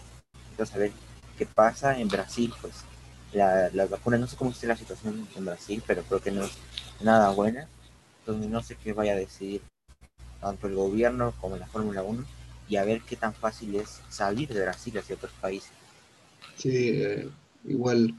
Entonces, 0.51 0.91
a 0.91 1.37
qué 1.37 1.45
pasa 1.45 1.99
en 1.99 2.07
Brasil. 2.07 2.51
Pues 2.59 2.73
la, 3.33 3.69
las 3.71 3.89
vacunas, 3.89 4.19
no 4.19 4.27
sé 4.27 4.35
cómo 4.35 4.51
está 4.51 4.67
la 4.67 4.75
situación 4.75 5.27
en 5.35 5.45
Brasil, 5.45 5.83
pero 5.85 6.01
creo 6.03 6.21
que 6.21 6.31
no 6.31 6.43
es 6.43 6.51
nada 6.99 7.29
buena. 7.29 7.67
Entonces, 8.21 8.49
no 8.49 8.63
sé 8.63 8.75
qué 8.75 8.93
vaya 8.93 9.13
a 9.13 9.17
decidir 9.17 9.61
tanto 10.41 10.67
el 10.67 10.75
gobierno 10.75 11.33
como 11.39 11.57
la 11.57 11.67
Fórmula 11.67 12.01
1 12.01 12.36
y 12.69 12.75
a 12.75 12.83
ver 12.83 13.01
qué 13.01 13.15
tan 13.15 13.33
fácil 13.33 13.75
es 13.75 14.01
salir 14.09 14.49
de 14.49 14.61
Brasil 14.61 14.97
hacia 14.97 15.15
otros 15.15 15.31
países. 15.39 15.71
Sí, 16.57 16.69
eh, 16.73 17.29
igual 17.65 18.13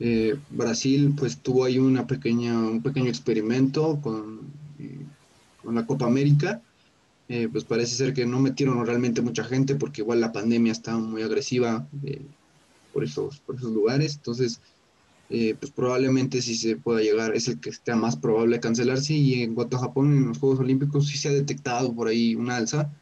eh, 0.00 0.36
Brasil 0.50 1.14
pues 1.16 1.38
tuvo 1.38 1.64
ahí 1.64 1.78
una 1.78 2.06
pequeña, 2.06 2.58
un 2.58 2.82
pequeño 2.82 3.08
experimento 3.08 4.00
con, 4.00 4.40
eh, 4.78 4.98
con 5.62 5.74
la 5.74 5.86
Copa 5.86 6.06
América. 6.06 6.60
pues 7.52 7.64
parece 7.64 7.96
ser 7.96 8.14
que 8.14 8.24
no 8.24 8.38
metieron 8.38 8.86
realmente 8.86 9.20
mucha 9.20 9.44
gente 9.44 9.74
porque 9.74 10.02
igual 10.02 10.20
la 10.20 10.32
pandemia 10.32 10.72
está 10.72 10.96
muy 10.96 11.22
agresiva 11.22 11.86
por, 12.92 13.02
esos, 13.02 13.40
por 13.40 13.56
esos 13.56 13.72
lugares. 13.72 14.14
Entonces, 14.14 14.60
pues 15.28 15.72
probablemente 15.74 16.40
si 16.40 16.54
se 16.54 16.76
pueda 16.76 17.00
llegar, 17.00 17.34
es 17.34 17.48
el 17.48 17.58
que 17.58 17.70
está 17.70 17.96
más 17.96 18.16
probable 18.16 18.60
cancelarse. 18.60 19.14
Y 19.14 19.42
en 19.42 19.56
cuanto 19.56 19.76
a 19.76 19.80
Japón, 19.80 20.16
en 20.16 20.28
los 20.28 20.38
Juegos 20.38 20.60
Olímpicos 20.60 21.08
sí 21.08 21.18
se 21.18 21.28
ha 21.28 21.32
detectado 21.32 21.92
por 21.92 22.06
ahí 22.06 22.36
una 22.36 22.56
alza 22.58 22.92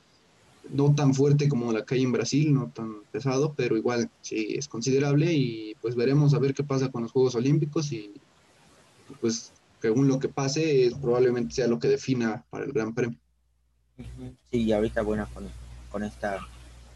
no 0.71 0.95
tan 0.95 1.15
fuerte 1.15 1.49
como 1.49 1.73
la 1.73 1.85
que 1.85 1.97
hay 1.97 2.03
en 2.03 2.13
Brasil, 2.13 2.53
no 2.55 2.71
tan 2.75 3.03
pesado, 3.13 3.55
pero 3.57 3.77
igual 3.77 4.11
sí 4.23 4.55
es 4.57 4.69
considerable 4.69 5.33
y 5.33 5.75
pues 5.81 5.95
veremos 5.95 6.35
a 6.35 6.39
ver 6.39 6.55
qué 6.55 6.65
pasa 6.65 6.91
con 6.91 7.03
los 7.03 7.13
Juegos 7.13 7.35
Olímpicos 7.35 7.93
y 7.93 8.13
pues 9.21 9.53
según 9.81 10.09
lo 10.09 10.19
que 10.19 10.29
pase 10.29 10.91
probablemente 11.01 11.55
sea 11.55 11.67
lo 11.67 11.79
que 11.79 11.89
defina 11.89 12.45
para 12.51 12.65
el 12.65 12.73
Gran 12.73 12.95
Premio. 12.95 13.19
Sí, 14.51 14.63
y 14.63 14.73
ahorita 14.73 15.03
bueno 15.03 15.29
con, 15.33 15.49
con 15.91 16.03
esta 16.03 16.39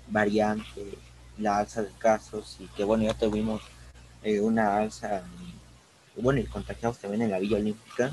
variante, 0.08 0.98
la 1.38 1.58
alza 1.58 1.82
de 1.82 1.90
casos 1.98 2.56
y 2.60 2.66
que 2.68 2.84
bueno 2.84 3.04
ya 3.04 3.14
tuvimos 3.14 3.62
eh, 4.22 4.40
una 4.40 4.78
alza, 4.78 5.22
bueno 6.16 6.40
y 6.40 6.44
contagiados 6.44 6.98
también 6.98 7.22
en 7.22 7.30
la 7.30 7.38
Villa 7.38 7.58
Olímpica, 7.58 8.12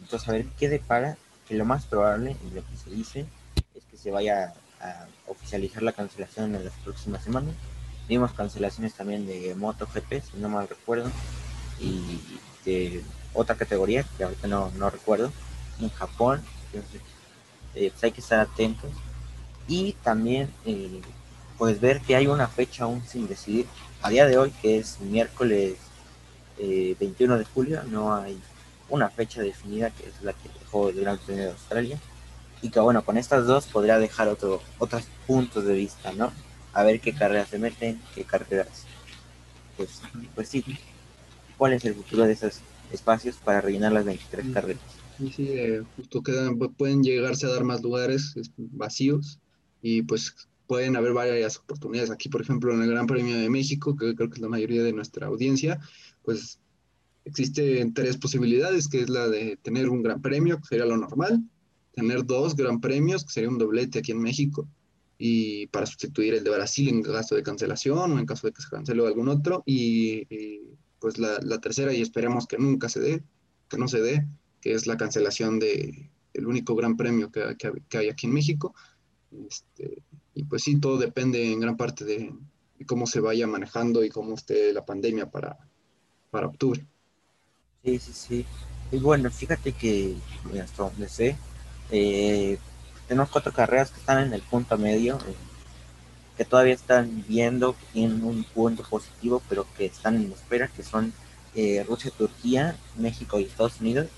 entonces 0.00 0.28
a 0.28 0.32
ver 0.32 0.46
qué 0.58 0.68
depara, 0.68 1.16
que 1.46 1.54
lo 1.54 1.64
más 1.64 1.86
probable 1.86 2.36
y 2.48 2.54
lo 2.54 2.66
que 2.66 2.76
se 2.76 2.90
dice 2.90 3.26
es 3.74 3.84
que 3.90 3.96
se 3.96 4.10
vaya 4.10 4.54
a 4.82 5.06
oficializar 5.26 5.82
la 5.82 5.92
cancelación 5.92 6.54
en 6.54 6.64
las 6.64 6.74
próximas 6.84 7.22
semanas. 7.22 7.54
Vimos 8.08 8.32
cancelaciones 8.32 8.94
también 8.94 9.26
de 9.26 9.54
MotoGP, 9.54 10.22
si 10.22 10.36
no 10.38 10.48
mal 10.48 10.68
recuerdo, 10.68 11.10
y 11.80 12.20
de 12.64 13.02
otra 13.32 13.56
categoría 13.56 14.04
que 14.16 14.24
ahorita 14.24 14.48
no, 14.48 14.70
no 14.76 14.90
recuerdo, 14.90 15.32
en 15.80 15.88
Japón. 15.90 16.42
Entonces, 16.72 17.00
eh, 17.74 17.90
pues 17.90 18.04
hay 18.04 18.12
que 18.12 18.20
estar 18.20 18.40
atentos. 18.40 18.90
Y 19.68 19.92
también, 20.02 20.52
eh, 20.66 21.00
pues 21.56 21.80
ver 21.80 22.00
que 22.00 22.16
hay 22.16 22.26
una 22.26 22.48
fecha 22.48 22.84
aún 22.84 23.02
sin 23.06 23.28
decidir. 23.28 23.66
A 24.02 24.10
día 24.10 24.26
de 24.26 24.36
hoy, 24.36 24.50
que 24.50 24.78
es 24.78 25.00
miércoles 25.00 25.76
21 26.58 27.34
eh, 27.34 27.38
de 27.38 27.44
julio, 27.44 27.82
no 27.84 28.14
hay 28.14 28.38
una 28.88 29.08
fecha 29.08 29.40
definida 29.40 29.90
que 29.90 30.08
es 30.08 30.22
la 30.22 30.32
que 30.32 30.48
dejó 30.58 30.88
el 30.88 31.00
Gran 31.00 31.18
Premio 31.18 31.44
de 31.44 31.50
Australia 31.50 31.98
y 32.62 32.70
que 32.70 32.80
bueno, 32.80 33.04
con 33.04 33.18
estas 33.18 33.46
dos 33.46 33.66
podría 33.66 33.98
dejar 33.98 34.28
otro, 34.28 34.62
otros 34.78 35.02
puntos 35.26 35.64
de 35.64 35.74
vista, 35.74 36.12
¿no? 36.12 36.32
A 36.72 36.84
ver 36.84 37.00
qué 37.00 37.12
carreras 37.12 37.48
se 37.48 37.58
meten, 37.58 38.00
qué 38.14 38.24
carreras. 38.24 38.86
Pues, 39.76 40.00
pues 40.34 40.48
sí, 40.48 40.64
¿cuál 41.58 41.72
es 41.72 41.84
el 41.84 41.94
futuro 41.94 42.24
de 42.24 42.32
esos 42.32 42.60
espacios 42.92 43.36
para 43.36 43.60
rellenar 43.60 43.92
las 43.92 44.04
23 44.04 44.46
carreras? 44.54 44.82
Sí, 45.18 45.32
sí, 45.36 45.48
eh, 45.50 45.82
justo 45.96 46.22
quedan, 46.22 46.56
pueden 46.58 47.02
llegarse 47.02 47.46
a 47.46 47.50
dar 47.50 47.64
más 47.64 47.82
lugares 47.82 48.34
vacíos 48.56 49.38
y 49.82 50.02
pues 50.02 50.34
pueden 50.66 50.96
haber 50.96 51.12
varias 51.12 51.58
oportunidades. 51.58 52.10
Aquí, 52.10 52.28
por 52.28 52.40
ejemplo, 52.40 52.72
en 52.72 52.82
el 52.82 52.90
Gran 52.90 53.06
Premio 53.06 53.36
de 53.36 53.50
México, 53.50 53.96
que 53.96 54.14
creo 54.14 54.30
que 54.30 54.36
es 54.36 54.40
la 54.40 54.48
mayoría 54.48 54.82
de 54.82 54.92
nuestra 54.92 55.26
audiencia, 55.26 55.80
pues 56.22 56.60
existen 57.24 57.92
tres 57.92 58.16
posibilidades, 58.16 58.88
que 58.88 59.00
es 59.00 59.08
la 59.08 59.28
de 59.28 59.58
tener 59.62 59.88
un 59.88 60.02
gran 60.02 60.22
premio, 60.22 60.58
que 60.58 60.66
sería 60.66 60.86
lo 60.86 60.96
normal, 60.96 61.42
tener 61.94 62.24
dos 62.24 62.56
gran 62.56 62.80
premios, 62.80 63.24
que 63.24 63.32
sería 63.32 63.48
un 63.48 63.58
doblete 63.58 64.00
aquí 64.00 64.12
en 64.12 64.20
México, 64.20 64.68
y 65.18 65.66
para 65.68 65.86
sustituir 65.86 66.34
el 66.34 66.44
de 66.44 66.50
Brasil 66.50 66.88
en 66.88 67.02
caso 67.02 67.34
de 67.34 67.42
cancelación 67.42 68.12
o 68.12 68.18
en 68.18 68.26
caso 68.26 68.46
de 68.46 68.52
que 68.52 68.62
se 68.62 68.68
cancele 68.68 69.06
algún 69.06 69.28
otro, 69.28 69.62
y, 69.66 70.26
pues 70.98 71.18
la, 71.18 71.38
tercera, 71.60 71.92
y 71.92 72.00
esperemos 72.00 72.46
que 72.46 72.58
nunca 72.58 72.88
se 72.88 73.00
dé, 73.00 73.22
que 73.68 73.78
no 73.78 73.88
se 73.88 74.00
dé, 74.00 74.26
que 74.60 74.74
es 74.74 74.86
la 74.86 74.96
cancelación 74.96 75.58
de 75.58 76.10
el 76.34 76.46
único 76.46 76.74
gran 76.74 76.96
premio 76.96 77.30
que, 77.30 77.56
que, 77.88 77.98
hay 77.98 78.08
aquí 78.08 78.26
en 78.26 78.32
México. 78.32 78.74
Este, 79.48 80.02
y 80.34 80.44
pues 80.44 80.62
sí, 80.62 80.80
todo 80.80 80.96
depende 80.96 81.52
en 81.52 81.60
gran 81.60 81.76
parte 81.76 82.04
de, 82.04 82.32
cómo 82.86 83.06
se 83.06 83.20
vaya 83.20 83.46
manejando 83.46 84.02
y 84.02 84.08
cómo 84.08 84.34
esté 84.34 84.72
la 84.72 84.84
pandemia 84.84 85.30
para, 85.30 85.56
para 86.30 86.46
octubre. 86.46 86.84
Sí, 87.84 87.98
sí, 87.98 88.12
sí. 88.12 88.46
Y 88.90 88.98
bueno, 88.98 89.30
fíjate 89.30 89.72
que 89.72 90.16
hasta 90.60 90.84
donde 90.84 91.08
sé, 91.08 91.36
eh, 91.92 92.58
tenemos 93.06 93.30
cuatro 93.30 93.52
carreras 93.52 93.90
que 93.90 94.00
están 94.00 94.26
en 94.26 94.32
el 94.32 94.42
punto 94.42 94.76
medio, 94.78 95.18
eh, 95.28 95.34
que 96.36 96.44
todavía 96.44 96.74
están 96.74 97.24
viendo, 97.28 97.74
que 97.74 97.84
tienen 97.92 98.24
un 98.24 98.42
punto 98.44 98.82
positivo, 98.82 99.42
pero 99.48 99.66
que 99.76 99.86
están 99.86 100.16
en 100.16 100.32
espera, 100.32 100.68
que 100.68 100.82
son 100.82 101.12
eh, 101.54 101.84
Rusia, 101.86 102.10
Turquía, 102.16 102.76
México 102.96 103.38
y 103.38 103.44
Estados 103.44 103.80
Unidos. 103.80 104.08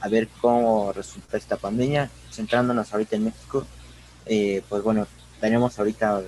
A 0.00 0.08
ver 0.08 0.28
cómo 0.40 0.92
resulta 0.92 1.36
esta 1.36 1.56
pandemia. 1.56 2.10
Centrándonos 2.32 2.92
ahorita 2.92 3.16
en 3.16 3.24
México, 3.24 3.66
eh, 4.26 4.62
pues 4.68 4.82
bueno, 4.82 5.06
tenemos 5.40 5.78
ahorita 5.78 6.22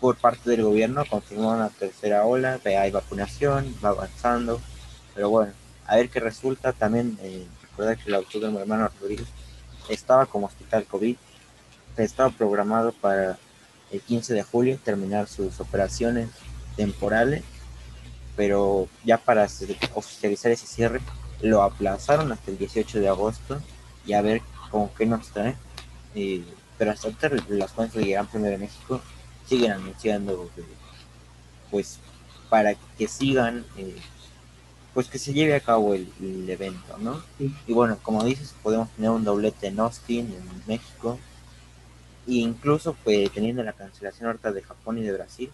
por 0.00 0.16
parte 0.16 0.50
del 0.50 0.62
gobierno 0.62 1.04
confirmó 1.04 1.52
una 1.52 1.68
tercera 1.68 2.24
ola, 2.24 2.58
hay 2.64 2.90
vacunación, 2.90 3.76
va 3.84 3.90
avanzando, 3.90 4.60
pero 5.14 5.28
bueno, 5.28 5.52
a 5.86 5.96
ver 5.96 6.08
qué 6.08 6.20
resulta. 6.20 6.72
También 6.72 7.18
eh, 7.22 7.46
recordar 7.62 7.98
que 7.98 8.08
el 8.08 8.14
autor 8.14 8.42
de 8.42 8.50
mi 8.50 8.58
hermano 8.58 8.90
Rodríguez 9.00 9.28
estaba 9.90 10.26
como 10.26 10.46
hospital 10.46 10.84
COVID, 10.86 11.16
estaba 11.96 12.30
programado 12.30 12.92
para 12.92 13.38
el 13.90 14.00
15 14.00 14.34
de 14.34 14.42
julio 14.42 14.78
terminar 14.82 15.28
sus 15.28 15.60
operaciones 15.60 16.30
temporales, 16.76 17.42
pero 18.36 18.88
ya 19.04 19.18
para 19.18 19.46
oficializar 19.94 20.52
ese 20.52 20.66
cierre 20.66 21.00
lo 21.42 21.62
aplazaron 21.62 22.32
hasta 22.32 22.50
el 22.50 22.58
18 22.58 23.00
de 23.00 23.08
agosto 23.08 23.60
y 24.06 24.12
a 24.12 24.22
ver 24.22 24.42
con 24.70 24.88
qué 24.90 25.06
nos 25.06 25.28
trae. 25.28 25.56
pero 26.78 26.90
hasta 26.92 27.08
ahorita 27.08 27.30
las 27.48 27.72
cuentas 27.72 28.02
de 28.02 28.10
Gran 28.10 28.26
Premio 28.26 28.50
de 28.50 28.58
México 28.58 29.00
siguen 29.46 29.72
anunciando 29.72 30.48
pues 31.70 31.98
para 32.48 32.74
que 32.96 33.06
sigan 33.08 33.64
eh, 33.76 33.96
pues 34.94 35.08
que 35.08 35.18
se 35.18 35.32
lleve 35.32 35.54
a 35.54 35.60
cabo 35.60 35.94
el, 35.94 36.08
evento, 36.48 36.98
¿no? 36.98 37.22
Y 37.38 37.72
bueno, 37.72 37.98
como 38.02 38.24
dices, 38.24 38.54
podemos 38.62 38.90
tener 38.90 39.10
un 39.10 39.24
doblete 39.24 39.68
en 39.68 39.78
Austin, 39.80 40.26
en 40.26 40.62
México, 40.66 41.18
e 42.26 42.34
incluso 42.34 42.96
pues, 43.04 43.30
teniendo 43.30 43.62
la 43.62 43.72
cancelación 43.72 44.26
ahorita 44.26 44.52
de 44.52 44.62
Japón 44.62 44.98
y 44.98 45.02
de 45.02 45.12
Brasil, 45.12 45.50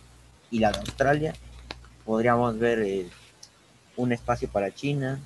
y 0.51 0.61
la 0.61 0.73
de 0.73 0.79
Australia, 0.79 1.35
podríamos 2.05 2.59
ver 2.59 2.79
eh, 2.81 3.09
un 3.97 4.13
espacio 4.13 4.49
para 4.49 4.75
China, 4.75 5.19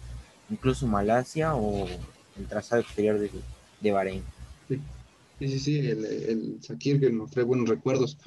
incluso 0.51 0.87
Malasia 0.87 1.55
o 1.55 1.87
el 1.87 2.47
trazado 2.49 2.83
exterior 2.83 3.19
de, 3.19 3.31
de 3.81 3.93
Bahrein. 3.93 4.25
Sí, 4.69 4.79
sí, 5.49 5.59
sí, 5.59 5.79
el, 5.79 6.05
el 6.05 6.59
Sakir 6.63 7.01
que 7.01 7.11
nos 7.11 7.31
trae 7.31 7.45
buenos 7.45 7.69
recuerdos. 7.69 8.19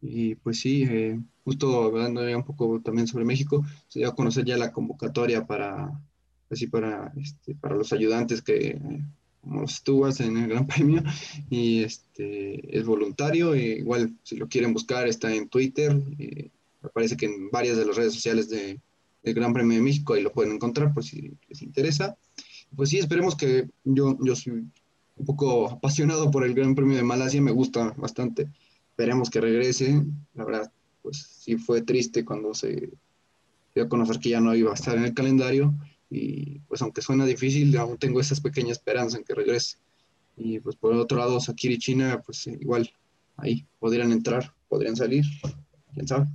Y 0.00 0.36
pues 0.36 0.60
sí, 0.60 0.84
eh, 0.88 1.20
justo 1.44 1.84
hablando 1.84 2.28
ya 2.28 2.36
un 2.36 2.44
poco 2.44 2.80
también 2.80 3.06
sobre 3.06 3.24
México, 3.24 3.64
se 3.88 4.00
dio 4.00 4.08
a 4.08 4.14
conocer 4.14 4.44
ya 4.44 4.56
la 4.56 4.72
convocatoria 4.72 5.46
para, 5.46 5.90
así 6.50 6.66
para, 6.66 7.12
este, 7.16 7.54
para 7.54 7.74
los 7.74 7.92
ayudantes 7.92 8.42
que, 8.42 8.80
como 9.40 9.62
los 9.62 9.76
stewards 9.76 10.20
en 10.20 10.36
el 10.36 10.48
Gran 10.48 10.66
Premio, 10.68 11.02
y 11.50 11.82
este, 11.82 12.76
es 12.76 12.84
voluntario, 12.84 13.54
e 13.54 13.78
igual 13.78 14.14
si 14.22 14.36
lo 14.36 14.48
quieren 14.48 14.72
buscar 14.72 15.08
está 15.08 15.34
en 15.34 15.48
Twitter, 15.48 16.00
eh, 16.18 16.50
parece 16.92 17.16
que 17.16 17.26
en 17.26 17.50
varias 17.50 17.76
de 17.76 17.86
las 17.86 17.96
redes 17.96 18.14
sociales 18.14 18.48
de, 18.48 18.80
del 19.22 19.34
Gran 19.34 19.52
Premio 19.52 19.76
de 19.76 19.82
México, 19.82 20.14
ahí 20.14 20.22
lo 20.22 20.32
pueden 20.32 20.52
encontrar 20.52 20.94
por 20.94 21.04
si 21.04 21.32
les 21.48 21.62
interesa. 21.62 22.16
Pues 22.76 22.90
sí, 22.90 22.98
esperemos 22.98 23.34
que 23.34 23.68
yo, 23.84 24.16
yo 24.20 24.36
soy 24.36 24.52
un 24.52 25.26
poco 25.26 25.70
apasionado 25.70 26.30
por 26.30 26.44
el 26.44 26.54
Gran 26.54 26.74
Premio 26.74 26.96
de 26.96 27.02
Malasia, 27.02 27.40
me 27.42 27.50
gusta 27.50 27.94
bastante 27.96 28.48
esperemos 28.98 29.30
que 29.30 29.40
regrese. 29.40 30.02
La 30.34 30.44
verdad, 30.44 30.72
pues 31.02 31.18
sí 31.18 31.56
fue 31.56 31.82
triste 31.82 32.24
cuando 32.24 32.52
se 32.52 32.90
dio 33.72 33.84
a 33.84 33.88
conocer 33.88 34.18
que 34.18 34.30
ya 34.30 34.40
no 34.40 34.56
iba 34.56 34.72
a 34.72 34.74
estar 34.74 34.96
en 34.96 35.04
el 35.04 35.14
calendario 35.14 35.72
y 36.10 36.58
pues 36.66 36.82
aunque 36.82 37.00
suena 37.00 37.24
difícil, 37.24 37.76
aún 37.78 37.96
tengo 37.96 38.20
esa 38.20 38.34
pequeña 38.42 38.72
esperanza 38.72 39.16
en 39.16 39.22
que 39.22 39.36
regrese. 39.36 39.76
Y 40.36 40.58
pues 40.58 40.74
por 40.74 40.94
otro 40.94 41.18
lado, 41.18 41.38
Sakir 41.38 41.70
y 41.70 41.78
China, 41.78 42.20
pues 42.26 42.44
igual, 42.48 42.90
ahí 43.36 43.64
podrían 43.78 44.10
entrar, 44.10 44.52
podrían 44.68 44.96
salir, 44.96 45.24
quién 45.94 46.08
sabe. 46.08 46.26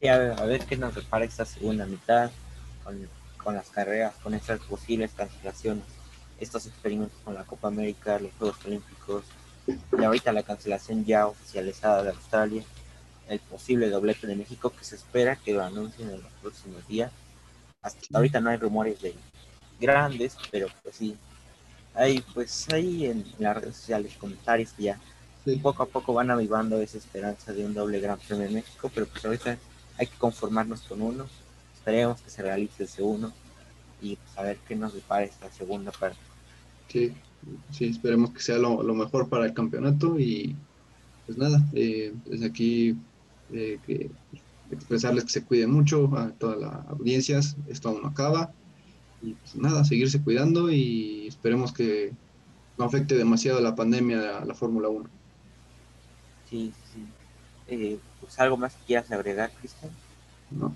Sí, 0.00 0.06
a 0.06 0.18
ver, 0.18 0.40
a 0.40 0.44
ver 0.44 0.64
qué 0.66 0.76
nos 0.76 0.94
repara 0.94 1.24
esta 1.24 1.44
segunda 1.44 1.84
mitad 1.84 2.30
con, 2.84 3.08
con 3.42 3.56
las 3.56 3.68
carreras, 3.70 4.14
con 4.22 4.34
estas 4.34 4.60
posibles 4.60 5.10
cancelaciones, 5.16 5.84
estos 6.38 6.66
experimentos 6.66 7.18
con 7.24 7.34
la 7.34 7.42
Copa 7.42 7.66
América, 7.66 8.20
los 8.20 8.30
Juegos 8.34 8.64
Olímpicos, 8.66 9.24
y 9.66 10.04
ahorita 10.04 10.32
la 10.32 10.42
cancelación 10.42 11.04
ya 11.04 11.26
oficializada 11.26 12.02
de 12.02 12.10
Australia, 12.10 12.64
el 13.28 13.38
posible 13.40 13.88
doblete 13.88 14.26
de 14.26 14.36
México 14.36 14.70
que 14.70 14.84
se 14.84 14.96
espera 14.96 15.36
que 15.36 15.52
lo 15.52 15.62
anuncien 15.62 16.10
en 16.10 16.22
los 16.22 16.32
próximos 16.40 16.86
días. 16.88 17.10
Hasta 17.80 18.00
ahorita 18.16 18.40
no 18.40 18.50
hay 18.50 18.56
rumores 18.56 19.00
de 19.00 19.14
grandes, 19.80 20.36
pero 20.50 20.68
pues 20.82 20.96
sí, 20.96 21.16
hay 21.94 22.20
pues 22.34 22.68
ahí 22.72 23.06
en 23.06 23.24
las 23.38 23.56
redes 23.56 23.76
sociales 23.76 24.16
comentarios 24.18 24.72
que 24.72 24.84
ya 24.84 25.00
poco 25.60 25.82
a 25.82 25.86
poco 25.86 26.14
van 26.14 26.30
avivando 26.30 26.80
esa 26.80 26.98
esperanza 26.98 27.52
de 27.52 27.64
un 27.64 27.74
doble 27.74 28.00
Gran 28.00 28.18
Premio 28.18 28.46
en 28.46 28.54
México, 28.54 28.90
pero 28.94 29.06
pues 29.06 29.24
ahorita 29.24 29.58
hay 29.98 30.06
que 30.06 30.16
conformarnos 30.16 30.82
con 30.82 31.02
uno. 31.02 31.26
Esperemos 31.74 32.20
que 32.20 32.30
se 32.30 32.42
realice 32.42 32.84
ese 32.84 33.02
uno 33.02 33.32
y 34.00 34.16
pues, 34.16 34.38
a 34.38 34.42
ver 34.42 34.58
qué 34.68 34.76
nos 34.76 34.94
depara 34.94 35.24
esta 35.24 35.50
segunda 35.50 35.90
parte. 35.90 36.18
Sí, 36.88 37.12
sí, 37.70 37.86
esperemos 37.86 38.30
que 38.30 38.40
sea 38.40 38.58
lo, 38.58 38.82
mejor 38.94 39.28
para 39.28 39.46
el 39.46 39.54
campeonato 39.54 40.18
y 40.18 40.56
pues 41.26 41.38
nada, 41.38 41.62
eh, 41.72 42.12
desde 42.26 42.46
aquí 42.46 42.96
eh, 43.52 43.78
que 43.86 44.10
expresarles 44.70 45.24
que 45.24 45.30
se 45.30 45.44
cuiden 45.44 45.70
mucho 45.70 46.10
a 46.16 46.30
todas 46.30 46.58
las 46.58 46.88
audiencias, 46.88 47.56
esto 47.68 47.90
aún 47.90 48.02
no 48.02 48.08
acaba 48.08 48.52
y 49.22 49.34
pues 49.34 49.54
nada, 49.54 49.84
seguirse 49.84 50.22
cuidando 50.22 50.70
y 50.70 51.26
esperemos 51.28 51.72
que 51.72 52.12
no 52.78 52.84
afecte 52.84 53.16
demasiado 53.16 53.60
la 53.60 53.74
pandemia 53.74 54.38
a 54.38 54.44
la 54.44 54.54
Fórmula 54.54 54.88
1. 54.88 55.08
Sí, 56.48 56.72
sí. 56.92 57.06
Eh, 57.68 57.98
pues 58.20 58.38
algo 58.40 58.56
más 58.56 58.74
que 58.74 58.84
quieras 58.84 59.10
agregar, 59.10 59.50
Cristian. 59.60 59.92
No. 60.50 60.74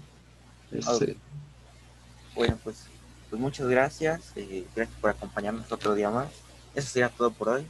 Bueno, 2.35 2.59
pues, 2.63 2.87
pues 3.31 3.41
muchas 3.41 3.67
gracias. 3.69 4.33
Eh, 4.37 4.67
gracias 4.75 4.99
por 5.01 5.11
acompañarnos 5.11 5.71
otro 5.73 5.95
día 5.95 6.11
más. 6.11 6.29
Eso 6.77 6.89
sería 6.89 7.09
todo 7.09 7.33
por 7.33 7.49
hoy. 7.49 7.67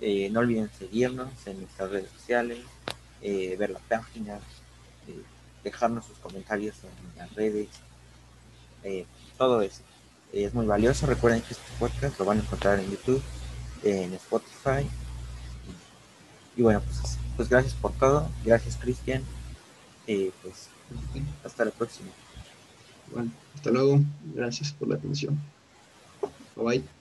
Eh, 0.00 0.30
no 0.30 0.40
olviden 0.40 0.70
seguirnos 0.78 1.28
en 1.44 1.60
nuestras 1.60 1.90
redes 1.90 2.10
sociales, 2.12 2.60
ver 3.20 3.70
la 3.70 3.80
página, 3.80 4.38
dejarnos 5.64 6.06
sus 6.06 6.16
comentarios 6.18 6.76
en 6.84 7.18
las 7.18 7.34
redes, 7.34 7.68
todo 9.36 9.60
eso. 9.60 9.82
es 10.32 10.54
muy 10.54 10.66
valioso. 10.66 11.06
Recuerden 11.06 11.42
que 11.42 11.54
este 11.54 11.66
podcast 11.80 12.16
lo 12.20 12.24
van 12.24 12.38
a 12.38 12.42
encontrar 12.42 12.78
en 12.78 12.88
YouTube, 12.88 13.20
en 13.82 14.14
Spotify. 14.14 14.88
Y, 16.56 16.62
bueno, 16.62 16.80
pues, 16.80 17.18
pues, 17.36 17.48
gracias 17.48 17.74
por 17.74 17.92
todo. 17.92 18.28
Gracias, 18.44 18.76
Cristian. 18.76 19.24
pues 20.06 20.68
hasta 21.44 21.64
la 21.64 21.70
próxima. 21.72 22.10
Bueno, 23.12 23.32
hasta 23.54 23.70
luego. 23.70 24.00
Gracias 24.34 24.72
por 24.72 24.88
la 24.88 24.94
atención. 24.94 25.38
Bye 26.54 26.64
bye. 26.64 26.97